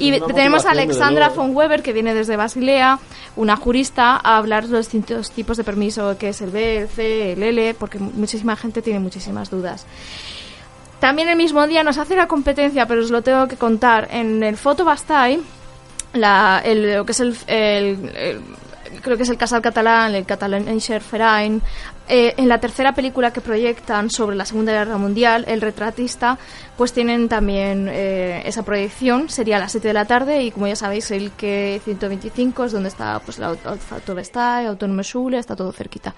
[0.00, 2.98] Y tenemos a Alexandra von Weber, que viene desde Basilea,
[3.36, 6.88] una jurista, a hablar de los distintos tipos de permiso, que es el B, el
[6.88, 9.86] C, el L, porque muchísima gente tiene muchísimas dudas.
[11.00, 14.08] También el mismo día nos hace la competencia, pero os lo tengo que contar.
[14.10, 15.40] En el Foto Bastay,
[16.14, 18.40] la, el, lo que es el, el- el-
[19.02, 21.62] creo que es el Casal Catalán, el Catalanischer Verein,
[22.08, 26.38] eh, en la tercera película que proyectan sobre la Segunda Guerra Mundial, El Retratista,
[26.76, 30.66] pues tienen también eh, esa proyección, sería a las 7 de la tarde y como
[30.66, 35.56] ya sabéis el que 125 es donde está pues la Auto Bastay, Autónoma Schule, está
[35.56, 36.14] todo cerquita.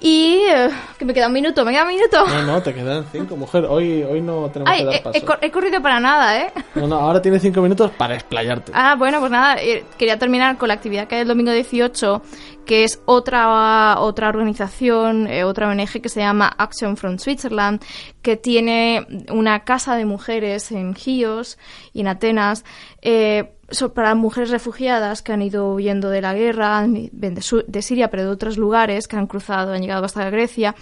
[0.00, 2.24] Y eh, que me queda un minuto, me queda un minuto.
[2.26, 3.64] No, no, te quedan cinco, mujer.
[3.64, 5.18] Hoy, hoy no tenemos Ay, que dar he, paso.
[5.18, 6.52] he cor- he corrido para nada, ¿eh?
[6.76, 8.70] No, no, ahora tienes cinco minutos para explayarte.
[8.74, 12.22] Ah, bueno, pues nada, eh, quería terminar con la actividad que hay el domingo 18,
[12.64, 17.82] que es otra, otra organización, eh, otra ONG que se llama Action from Switzerland,
[18.22, 21.58] que tiene una casa de mujeres en Chios
[21.92, 22.64] y en Atenas.
[23.02, 28.08] eh, so- para mujeres refugiadas que han ido huyendo de la guerra, de, de Siria,
[28.10, 30.74] pero de otros lugares, que han cruzado, han llegado hasta Grecia,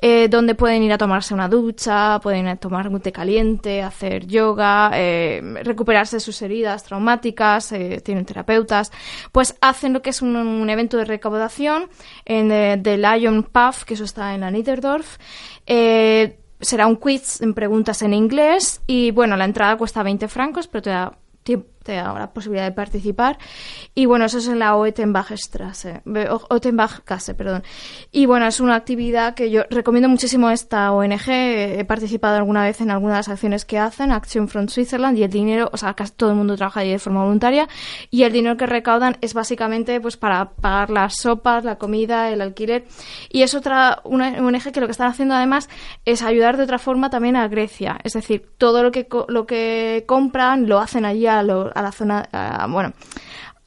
[0.00, 4.26] eh, donde pueden ir a tomarse una ducha, pueden a tomar un té caliente, hacer
[4.26, 8.90] yoga, eh, recuperarse de sus heridas traumáticas, eh, tienen terapeutas,
[9.32, 11.88] pues hacen lo que es un, evento de recaudación
[12.24, 15.18] en eh, The Lion Puff, que eso está en la Niederdorf.
[15.66, 20.66] Eh, será un quiz en preguntas en inglés y bueno, la entrada cuesta 20 francos,
[20.68, 21.12] pero te da
[21.44, 23.38] tiemp- te la posibilidad de participar.
[23.94, 27.62] Y bueno, eso es en la Oetenbachstraße, Be- O- Oetenbachgasse, perdón.
[28.10, 31.28] Y bueno, es una actividad que yo recomiendo muchísimo esta ONG.
[31.28, 35.22] He participado alguna vez en algunas de las acciones que hacen, Action from Switzerland, y
[35.22, 37.68] el dinero, o sea, casi todo el mundo trabaja ahí de forma voluntaria,
[38.10, 42.40] y el dinero que recaudan es básicamente pues para pagar las sopas, la comida, el
[42.40, 42.86] alquiler.
[43.30, 45.68] Y es otra, una ONG que lo que están haciendo además
[46.04, 47.98] es ayudar de otra forma también a Grecia.
[48.04, 51.92] Es decir, todo lo que, lo que compran lo hacen allí a, lo- a la
[51.92, 52.92] zona, a- bueno,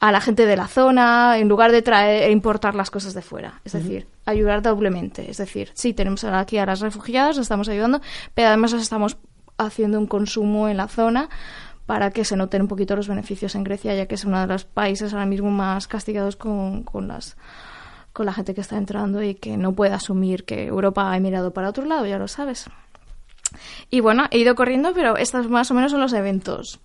[0.00, 3.22] a la gente de la zona, en lugar de traer e importar las cosas de
[3.22, 3.60] fuera.
[3.64, 5.28] Es decir, ayudar doblemente.
[5.30, 8.00] Es decir, sí, tenemos aquí a las refugiadas, las estamos ayudando,
[8.34, 9.16] pero además estamos
[9.56, 11.28] haciendo un consumo en la zona
[11.86, 14.46] para que se noten un poquito los beneficios en Grecia, ya que es uno de
[14.46, 17.36] los países ahora mismo más castigados con, con las
[18.12, 21.52] con la gente que está entrando y que no puede asumir que Europa ha mirado
[21.52, 22.66] para otro lado, ya lo sabes.
[23.90, 26.78] Y bueno, he ido corriendo, pero estos más o menos son los eventos.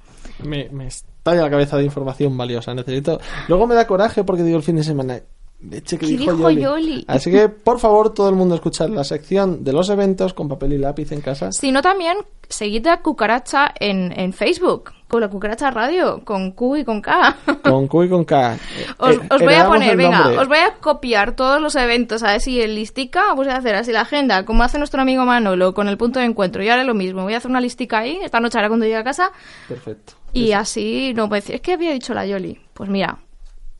[0.43, 0.88] Me, me
[1.24, 2.74] estalla la cabeza de información valiosa.
[2.74, 3.17] Necesito.
[3.47, 5.21] Luego me da coraje porque digo el fin de semana.
[5.61, 6.61] Leche que ¿Qué dijo, dijo Yoli.
[6.61, 7.05] Yoli?
[7.07, 10.74] Así que, por favor, todo el mundo escuchar la sección de los eventos con papel
[10.74, 11.53] y lápiz en casa.
[11.53, 12.17] Si no, también
[12.49, 17.38] seguid a Cucaracha en, en Facebook, con la Cucaracha Radio, con Q y con K.
[17.63, 18.57] Con Q y con K.
[18.97, 22.32] Os, Eh, os voy a poner, venga, os voy a copiar todos los eventos, a
[22.34, 25.24] ver si el listica, os voy a hacer así la agenda, como hace nuestro amigo
[25.24, 26.61] Manolo con el punto de encuentro.
[26.61, 28.97] Yo haré lo mismo, voy a hacer una listica ahí, esta noche ahora cuando llegue
[28.97, 29.32] a casa,
[29.69, 30.13] Perfecto.
[30.34, 32.59] Y así no puede decir, es que había dicho la Yoli.
[32.73, 33.19] Pues mira,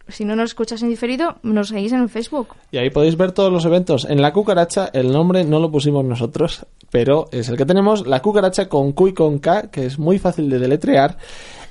[0.08, 2.50] si no nos escuchas en diferido, nos seguís en Facebook.
[2.72, 4.06] Y ahí podéis ver todos los eventos.
[4.06, 8.06] En la cucaracha, el nombre no lo pusimos nosotros, pero es el que tenemos.
[8.06, 11.18] La cucaracha con Q y con K, que es muy fácil de deletrear.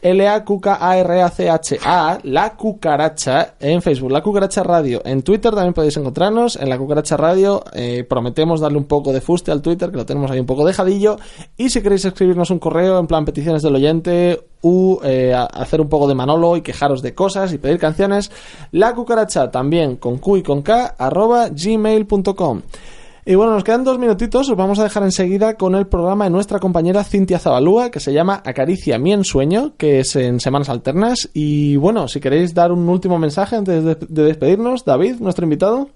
[0.02, 5.00] L-A-Q-K-A-R-A-C-H-A, La Cucaracha, en Facebook, La Cucaracha Radio.
[5.04, 7.62] En Twitter también podéis encontrarnos, en La Cucaracha Radio.
[7.72, 10.66] eh, prometemos darle un poco de fuste al Twitter, que lo tenemos ahí un poco
[10.66, 11.16] dejadillo.
[11.56, 15.88] Y si queréis escribirnos un correo, en plan peticiones del oyente, u eh, hacer un
[15.88, 18.30] poco de Manolo y quejaros de cosas y pedir canciones,
[18.72, 22.62] La Cucaracha también con Q y con K, arroba gmail.com.
[23.24, 26.30] Y bueno, nos quedan dos minutitos, os vamos a dejar enseguida con el programa de
[26.30, 31.30] nuestra compañera Cintia Zabalúa, que se llama Acaricia mi ensueño, que es en semanas alternas.
[31.32, 35.88] Y bueno, si queréis dar un último mensaje antes de, de despedirnos, David, nuestro invitado.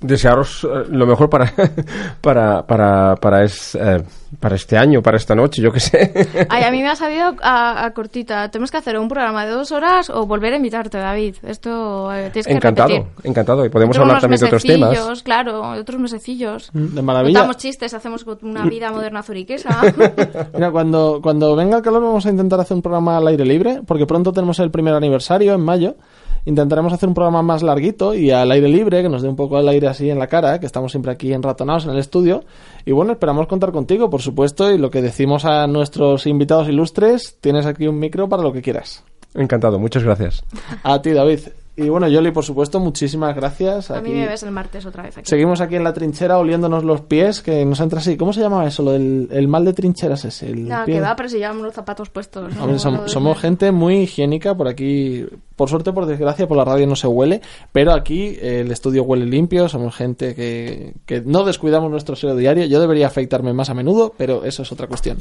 [0.00, 1.52] Desearos eh, lo mejor para
[2.20, 4.02] para para para, es, eh,
[4.38, 6.46] para este año, para esta noche, yo qué sé.
[6.48, 8.48] Ay, a mí me ha sabido a, a cortita.
[8.50, 11.36] Tenemos que hacer un programa de dos horas o volver a invitarte, David.
[11.42, 13.12] Esto eh, tienes que encantado, repetir.
[13.24, 13.64] encantado.
[13.64, 14.90] Y podemos hablar también de otros temas.
[14.90, 16.70] mesecillos, Claro, de otros mesecillos.
[16.72, 17.40] De maravilla.
[17.40, 19.80] Contamos chistes, hacemos una vida moderna zuriquesa.
[20.54, 23.80] Mira, cuando, cuando venga el calor vamos a intentar hacer un programa al aire libre,
[23.84, 25.96] porque pronto tenemos el primer aniversario en mayo.
[26.44, 29.58] Intentaremos hacer un programa más larguito y al aire libre, que nos dé un poco
[29.58, 32.44] el aire así en la cara, que estamos siempre aquí enratonados en el estudio.
[32.84, 37.36] Y bueno, esperamos contar contigo, por supuesto, y lo que decimos a nuestros invitados ilustres,
[37.40, 39.04] tienes aquí un micro para lo que quieras.
[39.34, 40.42] Encantado, muchas gracias.
[40.82, 41.40] A ti, David.
[41.80, 43.90] Y bueno, Yoli, por supuesto, muchísimas gracias.
[43.92, 45.28] A mí Aquí- me ves el martes otra vez aquí.
[45.30, 48.16] Seguimos aquí en la trinchera oliéndonos los pies, que nos entra así.
[48.16, 48.82] ¿Cómo se llamaba eso?
[48.82, 50.50] Lo del el mal de trincheras ese.
[50.50, 52.54] El No, pie- que va, pero si llevamos los zapatos puestos.
[52.56, 52.66] ¿no?
[52.78, 55.24] Som- somos gente muy higiénica por aquí.
[55.54, 57.40] Por suerte, por desgracia, por la radio no se huele,
[57.72, 59.68] pero aquí eh, el estudio huele limpio.
[59.68, 62.64] Somos gente que, que no descuidamos nuestro aseo diario.
[62.66, 65.18] Yo debería afeitarme más a menudo, pero eso es otra cuestión.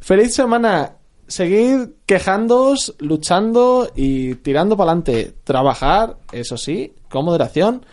[0.00, 0.92] Feliz semana.
[1.26, 5.34] Seguid quejándoos, luchando y tirando para adelante.
[5.44, 7.84] Trabajar, eso sí, con moderación.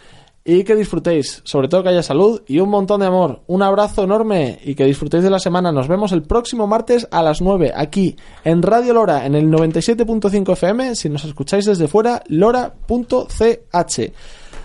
[0.43, 3.41] Y que disfrutéis, sobre todo que haya salud y un montón de amor.
[3.45, 5.71] Un abrazo enorme y que disfrutéis de la semana.
[5.71, 10.53] Nos vemos el próximo martes a las 9 aquí en Radio Lora en el 97.5
[10.53, 10.95] FM.
[10.95, 14.11] Si nos escucháis desde fuera, lora.ch.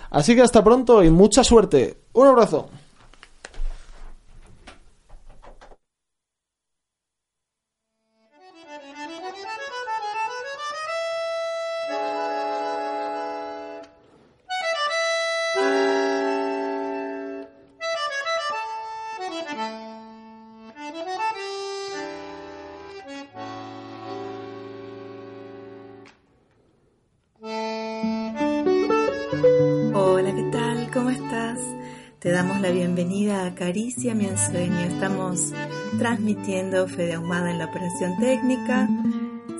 [0.09, 1.97] Así que hasta pronto y mucha suerte.
[2.13, 2.69] Un abrazo.
[32.97, 34.79] Bienvenida a Caricia mi ensueño.
[34.79, 35.53] Estamos
[35.99, 38.89] transmitiendo Fede Ahumada en la operación técnica,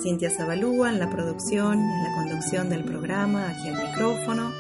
[0.02, 4.52] Cintia Zabalúa en la producción y en la conducción del programa, aquí al micrófono.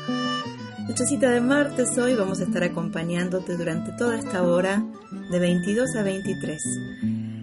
[0.83, 4.85] Nuestra cita de martes hoy vamos a estar acompañándote durante toda esta hora
[5.31, 6.61] de 22 a 23.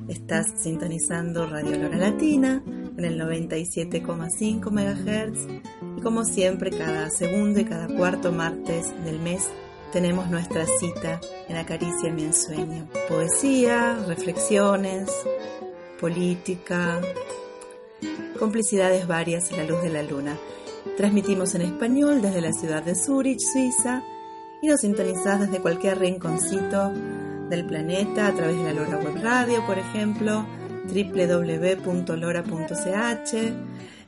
[0.06, 2.62] Estás sintonizando Radio Lora Latina
[2.96, 9.48] en el 97,5 MHz y como siempre cada segundo y cada cuarto martes del mes
[9.94, 12.88] tenemos nuestra cita en Acaricia mi ensueño.
[13.08, 15.08] Poesía, reflexiones,
[16.00, 17.00] política,
[18.36, 20.36] complicidades varias y la luz de la luna.
[20.96, 24.02] Transmitimos en español desde la ciudad de Zurich, Suiza,
[24.60, 26.90] y nos sintonizás desde cualquier rinconcito
[27.48, 30.44] del planeta a través de la Lora Web Radio, por ejemplo,
[30.88, 32.14] www.lora.ch.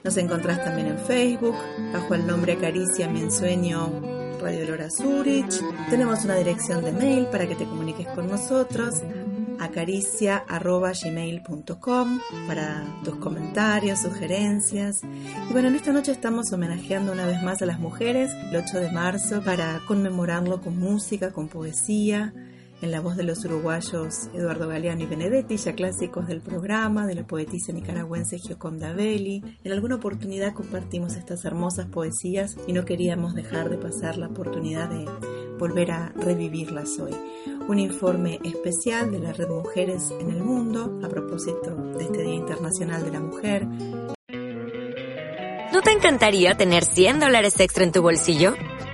[0.02, 1.54] Nos encontrás también en Facebook,
[1.92, 5.62] bajo el nombre Acaricia mi ensueño Radio Lora Zurich.
[5.90, 9.02] Tenemos una dirección de mail para que te comuniques con nosotros,
[9.58, 15.02] acaricia.gmail.com para tus comentarios, sugerencias.
[15.02, 18.80] Y bueno, en esta noche estamos homenajeando una vez más a las mujeres, el 8
[18.80, 22.32] de marzo, para conmemorarlo con música, con poesía
[22.82, 27.14] en la voz de los uruguayos Eduardo Galeano y Benedetti, ya clásicos del programa, de
[27.14, 29.42] la poetisa nicaragüense Gioconda Belli.
[29.64, 34.88] En alguna oportunidad compartimos estas hermosas poesías y no queríamos dejar de pasar la oportunidad
[34.90, 35.06] de
[35.58, 37.14] volver a revivirlas hoy.
[37.68, 42.34] Un informe especial de la Red Mujeres en el Mundo a propósito de este Día
[42.34, 43.66] Internacional de la Mujer.
[45.72, 48.54] ¿No te encantaría tener 100 dólares extra en tu bolsillo?